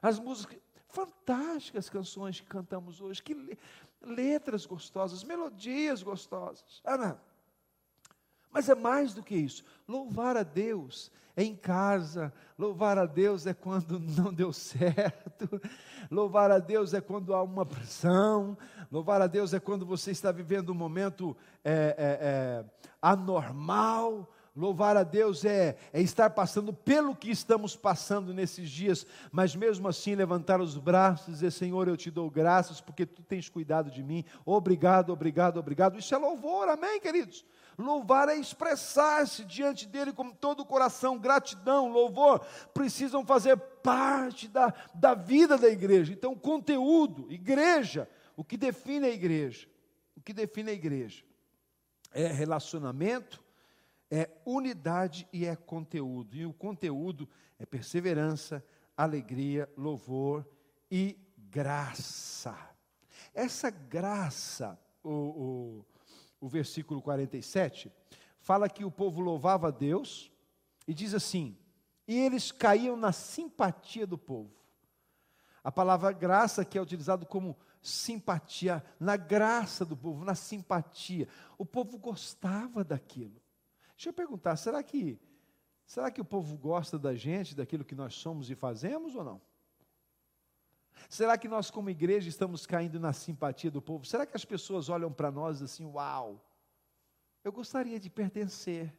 [0.00, 3.58] As músicas, fantásticas canções que cantamos hoje, que
[4.00, 6.80] letras gostosas, melodias gostosas.
[6.84, 7.20] Ana,
[8.50, 9.64] mas é mais do que isso.
[9.86, 15.60] Louvar a Deus é em casa, louvar a Deus é quando não deu certo,
[16.10, 18.58] louvar a Deus é quando há uma pressão,
[18.90, 22.64] louvar a Deus é quando você está vivendo um momento é, é, é,
[23.00, 24.28] anormal,
[24.58, 29.86] Louvar a Deus é, é, estar passando pelo que estamos passando nesses dias, mas mesmo
[29.86, 33.88] assim levantar os braços e dizer: Senhor, eu te dou graças porque tu tens cuidado
[33.88, 34.24] de mim.
[34.44, 35.96] Obrigado, obrigado, obrigado.
[35.96, 37.46] Isso é louvor, amém, queridos?
[37.78, 42.40] Louvar é expressar-se diante dele com todo o coração, gratidão, louvor,
[42.74, 46.12] precisam fazer parte da, da vida da igreja.
[46.12, 49.68] Então, conteúdo, igreja, o que define a igreja?
[50.16, 51.22] O que define a igreja
[52.12, 53.46] é relacionamento
[54.10, 56.36] é unidade e é conteúdo.
[56.36, 58.64] E o conteúdo é perseverança,
[58.96, 60.46] alegria, louvor
[60.90, 62.56] e graça.
[63.34, 65.86] Essa graça, o, o,
[66.40, 67.92] o versículo 47,
[68.40, 70.32] fala que o povo louvava a Deus
[70.86, 71.56] e diz assim:
[72.08, 74.50] e eles caíam na simpatia do povo.
[75.62, 81.28] A palavra graça que é utilizado como simpatia, na graça do povo, na simpatia.
[81.58, 83.38] O povo gostava daquilo.
[83.98, 85.18] Deixa eu perguntar, será que
[85.84, 89.42] será que o povo gosta da gente, daquilo que nós somos e fazemos ou não?
[91.08, 94.04] Será que nós como igreja estamos caindo na simpatia do povo?
[94.04, 96.40] Será que as pessoas olham para nós assim, uau,
[97.42, 98.96] eu gostaria de pertencer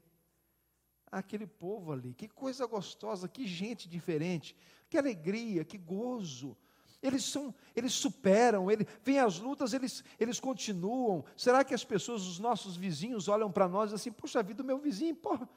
[1.10, 4.54] àquele povo ali, que coisa gostosa, que gente diferente,
[4.90, 6.58] que alegria, que gozo.
[7.02, 8.68] Eles são, eles superam,
[9.02, 11.24] vem as lutas, eles, eles continuam.
[11.38, 14.78] Será que as pessoas, os nossos vizinhos, olham para nós assim, puxa vida, o meu
[14.78, 15.48] vizinho, porra,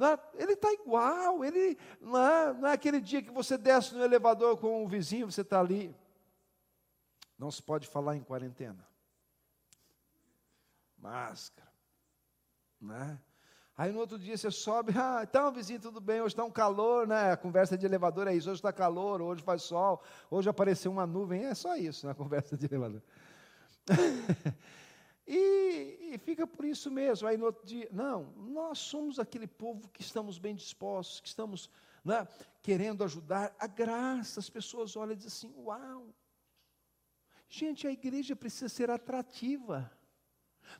[0.00, 4.02] é, ele está igual, ele não é, não é aquele dia que você desce no
[4.02, 5.94] elevador com o vizinho, você está ali.
[7.38, 8.86] Não se pode falar em quarentena.
[10.98, 11.70] Máscara.
[12.80, 13.20] Né?
[13.76, 17.06] Aí no outro dia você sobe, ah, então vizinho, tudo bem, hoje está um calor,
[17.06, 17.32] né?
[17.32, 21.06] A conversa de elevador é isso, hoje está calor, hoje faz sol, hoje apareceu uma
[21.06, 23.02] nuvem, é só isso na conversa de elevador.
[25.26, 27.26] e, e, fica por isso mesmo.
[27.26, 31.70] Aí no outro dia, não, nós somos aquele povo que estamos bem dispostos, que estamos
[32.04, 32.28] né,
[32.62, 33.54] querendo ajudar.
[33.58, 36.14] A graça, as pessoas olham e dizem assim: uau,
[37.48, 39.90] gente, a igreja precisa ser atrativa.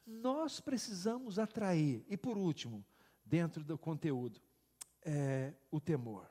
[0.06, 2.04] Nós precisamos atrair.
[2.08, 2.84] E por último,
[3.24, 4.40] dentro do conteúdo,
[5.04, 6.28] é, o temor.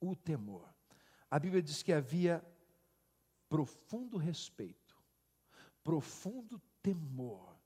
[0.00, 0.68] O temor.
[1.30, 2.44] A Bíblia diz que havia
[3.48, 4.96] profundo respeito,
[5.82, 7.56] profundo temor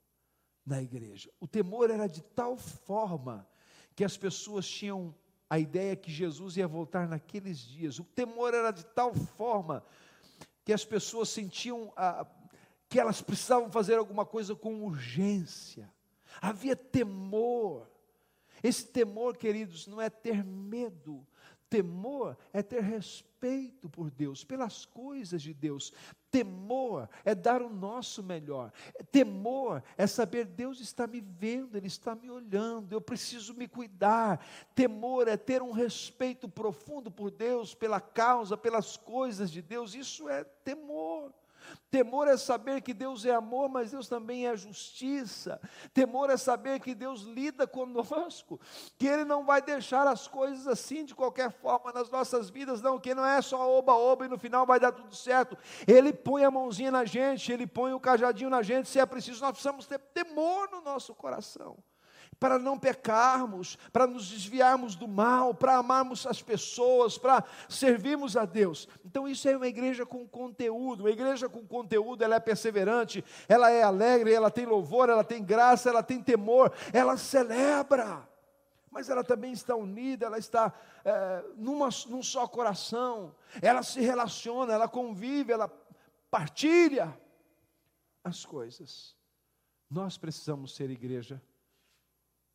[0.65, 1.31] na igreja.
[1.39, 3.47] O temor era de tal forma
[3.95, 5.15] que as pessoas tinham
[5.49, 7.99] a ideia que Jesus ia voltar naqueles dias.
[7.99, 9.85] O temor era de tal forma
[10.63, 12.25] que as pessoas sentiam a,
[12.95, 15.93] que elas precisavam fazer alguma coisa com urgência.
[16.41, 17.91] Havia temor.
[18.63, 21.27] Esse temor, queridos, não é ter medo.
[21.69, 25.91] Temor é ter respeito por Deus, pelas coisas de Deus.
[26.31, 28.71] Temor é dar o nosso melhor.
[29.11, 34.39] Temor é saber Deus está me vendo, Ele está me olhando, eu preciso me cuidar.
[34.73, 39.93] Temor é ter um respeito profundo por Deus, pela causa, pelas coisas de Deus.
[39.93, 41.33] Isso é temor.
[41.89, 45.59] Temor é saber que Deus é amor, mas Deus também é justiça.
[45.93, 48.59] Temor é saber que Deus lida conosco,
[48.97, 52.99] que Ele não vai deixar as coisas assim de qualquer forma nas nossas vidas, não,
[52.99, 55.57] que não é só oba-oba e no final vai dar tudo certo.
[55.87, 59.41] Ele põe a mãozinha na gente, Ele põe o cajadinho na gente, se é preciso,
[59.41, 61.77] nós precisamos ter temor no nosso coração
[62.39, 68.45] para não pecarmos, para nos desviarmos do mal, para amarmos as pessoas, para servirmos a
[68.45, 68.87] Deus.
[69.03, 71.01] Então isso é uma igreja com conteúdo.
[71.01, 75.43] Uma igreja com conteúdo, ela é perseverante, ela é alegre, ela tem louvor, ela tem
[75.43, 78.27] graça, ela tem temor, ela celebra.
[78.91, 84.73] Mas ela também está unida, ela está é, numa, num só coração, ela se relaciona,
[84.73, 85.69] ela convive, ela
[86.31, 87.17] partilha
[88.23, 89.15] as coisas.
[89.89, 91.41] Nós precisamos ser igreja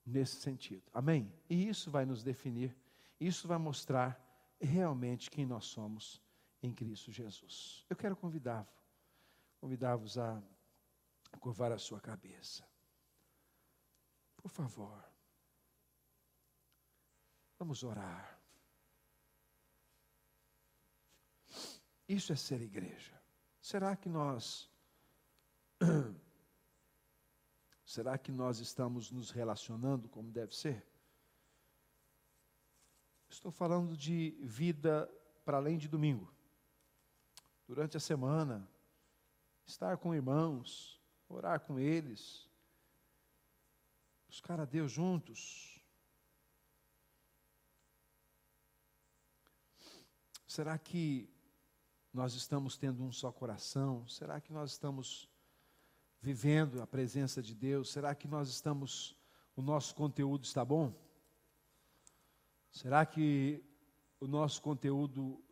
[0.05, 0.83] nesse sentido.
[0.93, 1.33] Amém?
[1.49, 2.77] E isso vai nos definir,
[3.19, 4.19] isso vai mostrar
[4.61, 6.21] realmente quem nós somos
[6.63, 7.85] em Cristo Jesus.
[7.89, 8.75] Eu quero convidar-vos,
[9.61, 10.43] convidar-vos a
[11.39, 12.67] curvar a sua cabeça.
[14.37, 15.05] Por favor.
[17.59, 18.41] Vamos orar.
[22.09, 23.21] Isso é ser igreja.
[23.61, 24.69] Será que nós
[27.91, 30.87] Será que nós estamos nos relacionando como deve ser?
[33.29, 35.13] Estou falando de vida
[35.45, 36.33] para além de domingo.
[37.67, 38.71] Durante a semana,
[39.67, 42.49] estar com irmãos, orar com eles,
[44.29, 45.85] buscar a Deus juntos.
[50.47, 51.29] Será que
[52.13, 54.07] nós estamos tendo um só coração?
[54.07, 55.30] Será que nós estamos
[56.21, 57.91] vivendo a presença de Deus?
[57.91, 59.17] Será que nós estamos,
[59.57, 60.95] o nosso conteúdo está bom?
[62.71, 63.65] Será que
[64.21, 65.43] o nosso conteúdo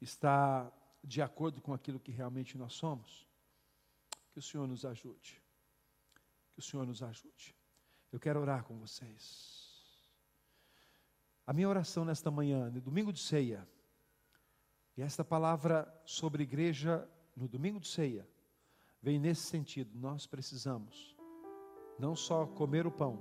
[0.00, 0.72] está
[1.02, 3.28] de acordo com aquilo que realmente nós somos?
[4.32, 5.42] Que o Senhor nos ajude.
[6.52, 7.54] Que o Senhor nos ajude.
[8.12, 9.60] Eu quero orar com vocês.
[11.46, 13.68] A minha oração nesta manhã, no domingo de ceia,
[14.96, 18.28] e esta palavra sobre igreja no domingo de ceia,
[19.02, 19.90] vem nesse sentido.
[19.98, 21.16] Nós precisamos
[21.98, 23.18] não só comer o pão,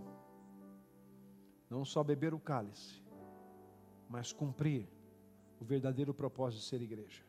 [1.70, 3.02] não só beber o cálice,
[4.10, 4.88] mas cumprir
[5.60, 7.24] o verdadeiro propósito de ser igreja.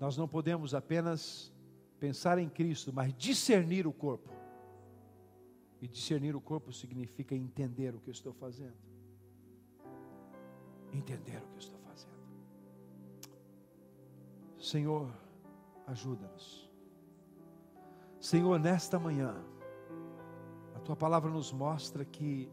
[0.00, 1.52] Nós não podemos apenas
[1.98, 4.28] pensar em Cristo, mas discernir o corpo.
[5.80, 8.76] E discernir o corpo significa entender o que eu estou fazendo.
[10.92, 12.12] Entender o que eu estou fazendo.
[14.58, 15.12] Senhor,
[15.86, 16.70] ajuda-nos.
[18.20, 19.34] Senhor, nesta manhã,
[20.74, 22.50] a tua palavra nos mostra que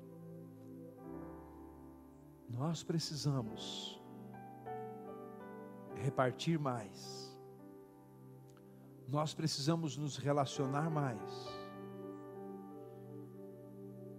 [2.50, 4.02] nós precisamos
[5.96, 7.38] repartir mais,
[9.08, 11.20] nós precisamos nos relacionar mais,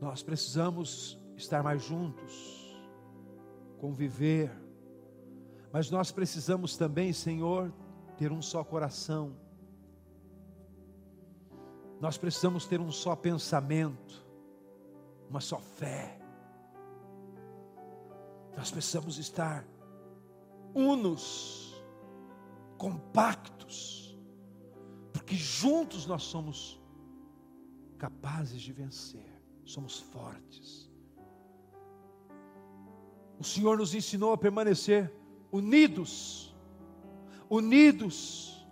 [0.01, 2.79] nós precisamos estar mais juntos,
[3.79, 4.51] conviver,
[5.73, 7.73] mas nós precisamos também, Senhor,
[8.21, 9.35] ter um só coração.
[11.99, 14.15] Nós precisamos ter um só pensamento.
[15.31, 16.21] uma só fé.
[18.55, 19.65] Nós precisamos estar
[20.75, 21.83] unos,
[22.77, 24.19] compactos,
[25.15, 26.79] porque juntos nós somos
[27.97, 30.91] capazes de vencer, somos fortes.
[33.39, 35.11] O Senhor nos ensinou a permanecer
[35.51, 36.50] unidos,
[37.51, 38.65] unidos.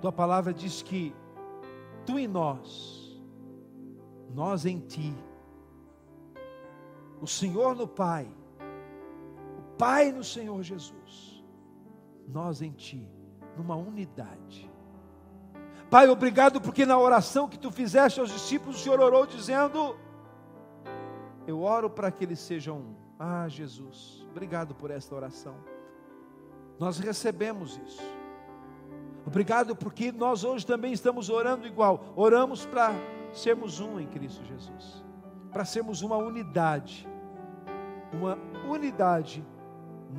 [0.00, 1.14] Tua palavra diz que
[2.06, 3.22] tu em nós,
[4.34, 5.14] nós em ti,
[7.20, 8.26] o Senhor no Pai,
[9.58, 11.44] o Pai no Senhor Jesus,
[12.26, 13.06] nós em ti,
[13.56, 14.68] numa unidade.
[15.88, 19.94] Pai, obrigado porque na oração que tu fizeste aos discípulos, o Senhor orou dizendo:
[21.46, 22.96] Eu oro para que eles sejam um.
[23.18, 25.54] Ah, Jesus, obrigado por esta oração.
[26.82, 28.02] Nós recebemos isso.
[29.24, 32.12] Obrigado porque nós hoje também estamos orando igual.
[32.16, 32.92] Oramos para
[33.32, 35.04] sermos um em Cristo Jesus.
[35.52, 37.08] Para sermos uma unidade.
[38.12, 38.36] Uma
[38.68, 39.46] unidade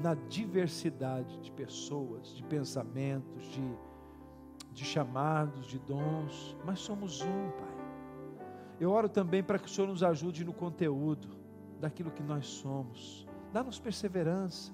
[0.01, 3.78] na diversidade de pessoas, de pensamentos, de
[4.72, 7.76] de chamados, de dons, mas somos um, Pai.
[8.80, 11.28] Eu oro também para que o Senhor nos ajude no conteúdo
[11.80, 13.28] daquilo que nós somos.
[13.51, 14.74] Dá-nos perseverança,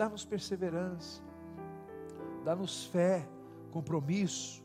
[0.00, 1.20] dá-nos perseverança,
[2.42, 3.28] dá-nos fé,
[3.70, 4.64] compromisso.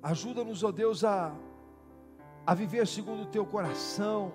[0.00, 1.34] Ajuda-nos, ó Deus, a,
[2.46, 4.32] a viver segundo o teu coração.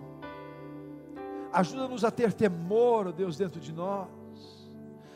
[1.54, 4.10] Ajuda-nos a ter temor, ó Deus, dentro de nós,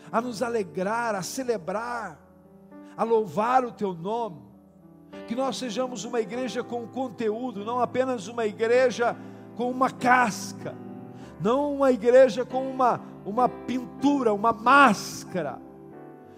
[0.10, 2.18] a nos alegrar, a celebrar
[2.96, 4.42] a louvar o teu nome,
[5.28, 9.14] que nós sejamos uma igreja com conteúdo, não apenas uma igreja
[9.58, 10.74] com uma casca,
[11.40, 15.60] não uma igreja com uma, uma pintura, uma máscara.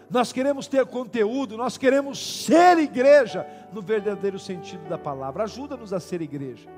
[0.09, 5.43] Nós queremos ter conteúdo, nós queremos ser igreja no verdadeiro sentido da palavra.
[5.43, 6.69] Ajuda-nos a ser igreja.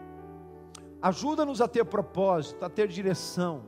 [1.01, 3.63] Ajuda-nos a ter propósito, a ter direção.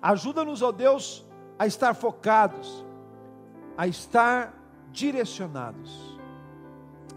[0.00, 1.24] Ajuda-nos, ó Deus,
[1.58, 2.84] a estar focados,
[3.76, 4.54] a estar
[4.92, 6.18] direcionados.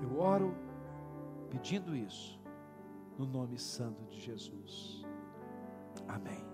[0.02, 0.56] Eu oro
[1.50, 2.40] pedindo isso,
[3.18, 5.06] no nome santo de Jesus.
[6.08, 6.51] Amém.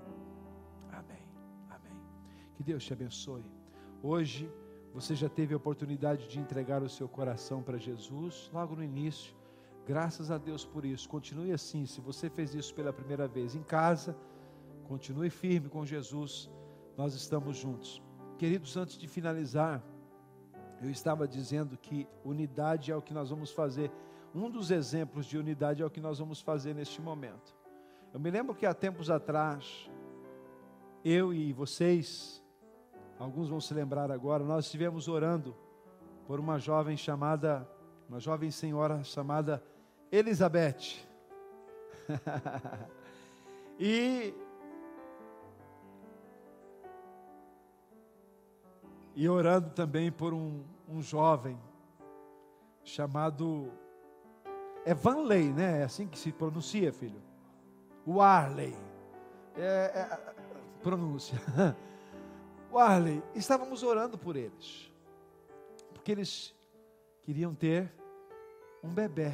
[2.57, 3.45] Que Deus te abençoe.
[4.01, 4.51] Hoje
[4.91, 9.35] você já teve a oportunidade de entregar o seu coração para Jesus, logo no início.
[9.85, 11.07] Graças a Deus por isso.
[11.07, 11.85] Continue assim.
[11.85, 14.17] Se você fez isso pela primeira vez em casa,
[14.87, 16.49] continue firme com Jesus.
[16.97, 18.01] Nós estamos juntos.
[18.39, 19.83] Queridos, antes de finalizar,
[20.81, 23.91] eu estava dizendo que unidade é o que nós vamos fazer.
[24.33, 27.55] Um dos exemplos de unidade é o que nós vamos fazer neste momento.
[28.11, 29.87] Eu me lembro que há tempos atrás,
[31.05, 32.43] eu e vocês,
[33.19, 35.55] alguns vão se lembrar agora, nós estivemos orando
[36.25, 37.67] por uma jovem chamada,
[38.09, 39.63] uma jovem senhora chamada
[40.11, 41.05] Elizabeth.
[43.79, 44.33] e
[49.15, 51.57] e orando também por um, um jovem
[52.83, 53.71] chamado
[54.85, 55.81] Evanley, né?
[55.81, 57.19] É assim que se pronuncia, filho.
[58.07, 58.75] Warley.
[59.57, 60.19] É, é,
[60.83, 61.41] pronúncia.
[62.71, 63.23] Warley.
[63.35, 64.91] Estávamos orando por eles.
[65.93, 66.53] Porque eles
[67.21, 67.91] queriam ter
[68.83, 69.33] um bebê,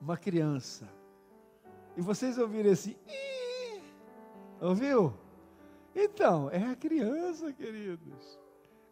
[0.00, 0.88] uma criança.
[1.96, 2.96] E vocês ouviram assim?
[4.60, 5.14] Ouviu?
[5.94, 8.38] Então, é a criança, queridos.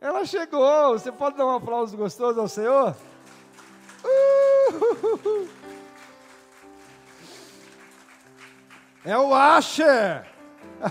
[0.01, 0.93] Ela chegou.
[0.93, 2.97] Você pode dar um aplauso gostoso ao Senhor?
[4.05, 5.49] Uh!
[9.05, 10.25] É o Asher.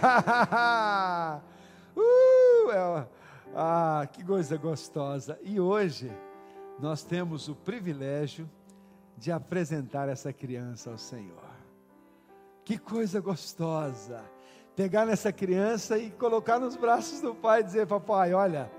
[1.95, 2.30] uh,
[2.71, 3.07] é,
[3.55, 5.37] ah, que coisa gostosa.
[5.43, 6.11] E hoje
[6.79, 8.49] nós temos o privilégio
[9.17, 11.51] de apresentar essa criança ao Senhor.
[12.63, 14.23] Que coisa gostosa.
[14.75, 18.71] Pegar nessa criança e colocar nos braços do pai e dizer: Papai, olha,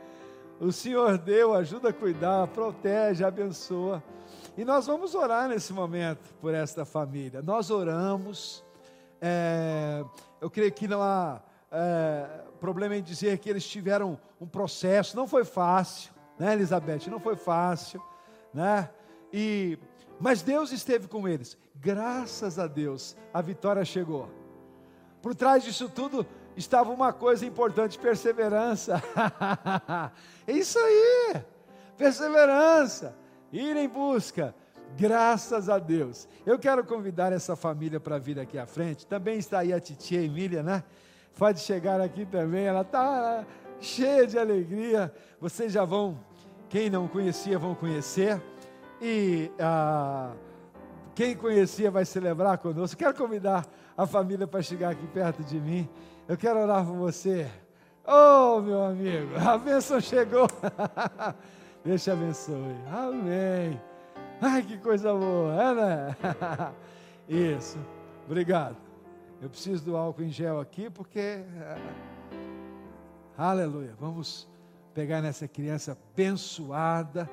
[0.58, 4.02] o Senhor deu, ajuda a cuidar, protege, abençoa.
[4.56, 7.42] E nós vamos orar nesse momento por esta família.
[7.42, 8.64] Nós oramos.
[9.20, 10.04] É,
[10.40, 11.40] eu creio que não há
[11.70, 12.26] é,
[12.62, 15.16] problema em dizer que eles tiveram um processo.
[15.16, 17.10] Não foi fácil, né, Elizabeth?
[17.10, 18.00] Não foi fácil,
[18.54, 18.88] né?
[19.32, 19.76] E
[20.20, 21.58] mas Deus esteve com eles.
[21.74, 24.30] Graças a Deus, a vitória chegou.
[25.20, 26.24] Por trás disso tudo,
[26.56, 29.02] estava uma coisa importante: perseverança.
[30.46, 31.42] é isso aí,
[31.98, 33.16] perseverança,
[33.52, 34.54] ir em busca.
[34.96, 36.28] Graças a Deus.
[36.46, 39.04] Eu quero convidar essa família para vir aqui à frente.
[39.04, 40.84] Também está aí a titia Emília, né?
[41.38, 42.64] Pode chegar aqui também.
[42.64, 43.44] Ela está
[43.80, 45.12] cheia de alegria.
[45.40, 46.18] Vocês já vão,
[46.68, 48.40] quem não conhecia, vão conhecer.
[49.00, 50.32] E ah,
[51.14, 52.96] Quem conhecia vai celebrar conosco.
[52.96, 53.66] Quero convidar
[53.96, 55.88] a família para chegar aqui perto de mim.
[56.26, 57.50] Eu quero orar por você.
[58.06, 60.48] Oh, meu amigo, a bênção chegou.
[61.84, 62.76] Deus te abençoe.
[62.90, 63.80] Amém.
[64.40, 66.16] Ai, que coisa boa, é, né?
[67.28, 67.78] Isso.
[68.26, 68.76] Obrigado.
[69.42, 71.18] Eu preciso do álcool em gel aqui porque.
[71.18, 71.76] É,
[73.36, 73.92] aleluia.
[73.98, 74.48] Vamos
[74.94, 77.28] pegar nessa criança abençoada.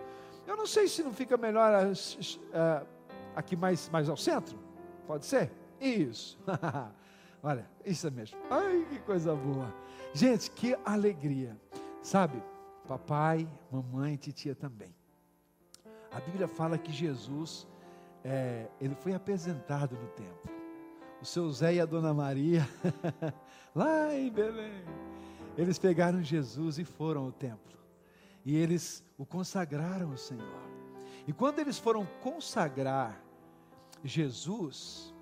[0.48, 2.88] Eu não sei se não fica melhor uh,
[3.36, 4.58] aqui mais, mais ao centro.
[5.06, 5.52] Pode ser?
[5.80, 6.40] Isso.
[7.44, 8.40] Olha, isso é mesmo.
[8.50, 9.72] Ai, que coisa boa.
[10.12, 11.56] Gente, que alegria.
[12.02, 12.42] Sabe,
[12.88, 14.96] papai, mamãe, titia também.
[16.12, 17.68] A Bíblia fala que Jesus,
[18.24, 20.59] é, ele foi apresentado no templo.
[21.22, 22.68] O seu Zé e a Dona Maria,
[23.76, 24.84] lá em Belém,
[25.58, 27.78] eles pegaram Jesus e foram ao templo.
[28.46, 30.70] E eles o consagraram ao Senhor.
[31.28, 33.22] E quando eles foram consagrar
[34.04, 35.14] Jesus,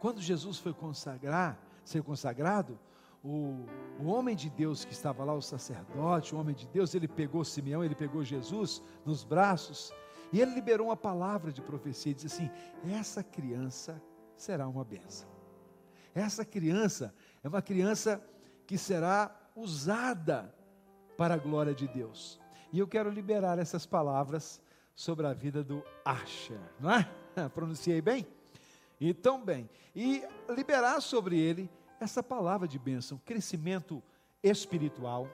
[0.00, 2.78] quando Jesus foi consagrar, ser consagrado,
[3.24, 3.64] o,
[3.98, 7.44] o homem de Deus que estava lá, o sacerdote, o homem de Deus, ele pegou
[7.44, 9.92] Simeão, ele pegou Jesus nos braços
[10.32, 12.50] e ele liberou uma palavra de profecia e disse assim:
[12.90, 14.02] essa criança
[14.42, 15.28] será uma benção.
[16.12, 17.14] Essa criança
[17.44, 18.20] é uma criança
[18.66, 20.52] que será usada
[21.16, 22.40] para a glória de Deus.
[22.72, 24.60] E eu quero liberar essas palavras
[24.96, 27.08] sobre a vida do Asher, não é?
[27.54, 28.26] Pronunciei bem?
[29.00, 29.70] Então, bem.
[29.94, 31.70] E liberar sobre ele
[32.00, 34.02] essa palavra de bênção, crescimento
[34.42, 35.28] espiritual,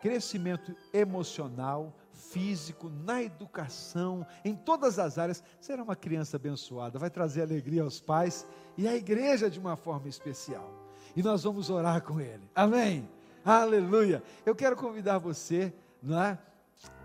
[0.00, 5.42] crescimento emocional, físico, na educação, em todas as áreas.
[5.60, 8.46] Será uma criança abençoada, vai trazer alegria aos pais
[8.76, 10.70] e à igreja de uma forma especial.
[11.16, 12.48] E nós vamos orar com ele.
[12.54, 13.08] Amém.
[13.44, 14.22] Aleluia.
[14.46, 16.38] Eu quero convidar você, não é?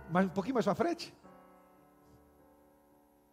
[0.09, 1.13] Mais um pouquinho mais para frente?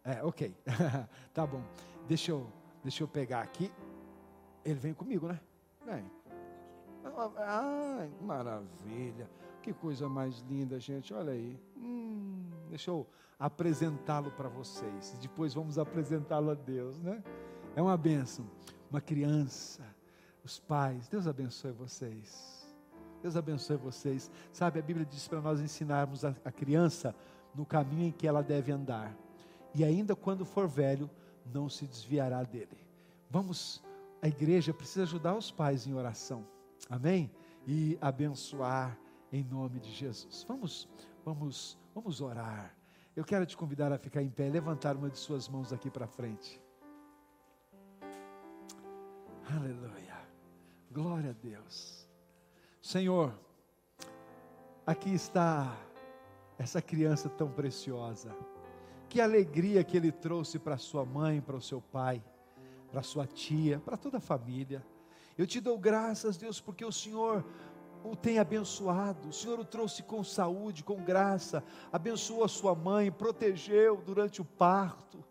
[0.03, 0.53] É, ok.
[1.33, 1.63] tá bom.
[2.07, 2.47] Deixa eu,
[2.83, 3.71] deixa eu pegar aqui.
[4.63, 5.39] Ele vem comigo, né?
[5.85, 6.05] Vem.
[7.37, 9.29] Ah, maravilha.
[9.65, 11.11] Que coisa mais linda, gente.
[11.11, 11.59] Olha aí.
[11.75, 13.03] Hum, deixa eu
[13.39, 15.17] apresentá-lo para vocês.
[15.19, 17.23] Depois vamos apresentá-lo a Deus, né?
[17.75, 18.45] É uma bênção.
[18.91, 19.81] Uma criança.
[20.43, 21.07] Os pais.
[21.07, 22.71] Deus abençoe vocês.
[23.23, 24.29] Deus abençoe vocês.
[24.51, 27.15] Sabe, a Bíblia diz para nós ensinarmos a, a criança
[27.55, 29.17] no caminho em que ela deve andar.
[29.73, 31.09] E ainda quando for velho,
[31.43, 32.77] não se desviará dele.
[33.31, 33.83] Vamos,
[34.21, 36.45] a igreja precisa ajudar os pais em oração.
[36.87, 37.31] Amém?
[37.65, 38.95] E abençoar
[39.31, 40.45] em nome de Jesus.
[40.47, 40.87] Vamos,
[41.23, 42.75] vamos, vamos orar.
[43.15, 46.07] Eu quero te convidar a ficar em pé, levantar uma de suas mãos aqui para
[46.07, 46.61] frente.
[49.49, 50.17] Aleluia.
[50.91, 52.07] Glória a Deus.
[52.81, 53.33] Senhor,
[54.85, 55.77] aqui está
[56.57, 58.35] essa criança tão preciosa.
[59.07, 62.23] Que alegria que ele trouxe para sua mãe, para o seu pai,
[62.91, 64.85] para sua tia, para toda a família.
[65.37, 67.45] Eu te dou graças, Deus, porque o Senhor
[68.11, 73.11] o tem abençoado, o Senhor o trouxe com saúde, com graça, abençoou a sua mãe,
[73.11, 75.23] protegeu durante o parto.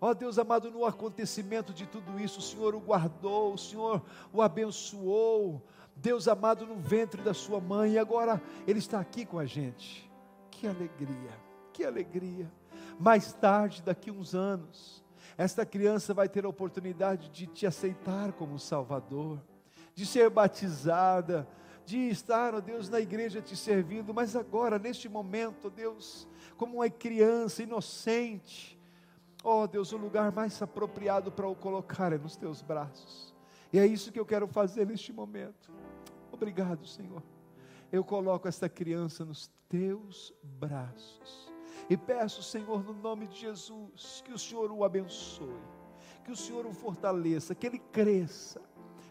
[0.00, 4.02] Ó oh, Deus amado, no acontecimento de tudo isso, o Senhor o guardou, o Senhor
[4.32, 5.62] o abençoou,
[5.94, 10.10] Deus amado no ventre da sua mãe, e agora Ele está aqui com a gente.
[10.50, 11.38] Que alegria,
[11.72, 12.50] que alegria.
[12.98, 15.04] Mais tarde, daqui uns anos,
[15.36, 19.40] esta criança vai ter a oportunidade de te aceitar como Salvador,
[19.94, 21.46] de ser batizada,
[21.84, 26.76] de estar, ó Deus, na igreja te servindo, mas agora, neste momento, ó Deus, como
[26.76, 28.78] uma criança inocente,
[29.42, 33.34] ó Deus, o lugar mais apropriado para o colocar é nos teus braços.
[33.72, 35.72] E é isso que eu quero fazer neste momento.
[36.30, 37.22] Obrigado, Senhor.
[37.90, 41.52] Eu coloco esta criança nos teus braços.
[41.88, 45.60] E peço, Senhor, no nome de Jesus, que o Senhor o abençoe,
[46.24, 48.60] que o Senhor o fortaleça, que ele cresça,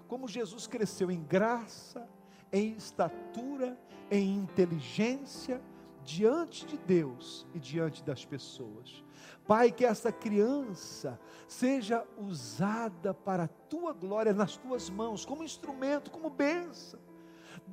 [0.08, 2.08] como Jesus cresceu em graça,
[2.52, 3.78] em estatura,
[4.10, 5.62] em inteligência,
[6.04, 9.04] diante de Deus e diante das pessoas.
[9.48, 16.10] Pai, que esta criança seja usada para a tua glória nas tuas mãos, como instrumento,
[16.10, 17.00] como bênção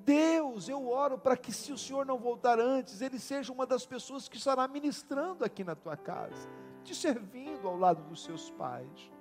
[0.04, 3.86] Deus, eu oro para que, se o Senhor não voltar antes, ele seja uma das
[3.86, 6.48] pessoas que estará ministrando aqui na tua casa,
[6.84, 9.12] te servindo ao lado dos seus pais.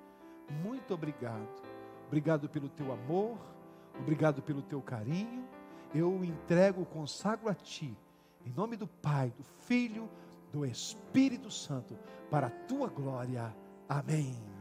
[0.62, 1.62] Muito obrigado.
[2.06, 3.38] Obrigado pelo teu amor,
[3.98, 5.46] obrigado pelo teu carinho.
[5.94, 7.96] Eu entrego, consagro a ti,
[8.44, 10.08] em nome do Pai, do Filho,
[10.52, 11.98] do Espírito Santo,
[12.30, 13.54] para a tua glória.
[13.88, 14.57] Amém.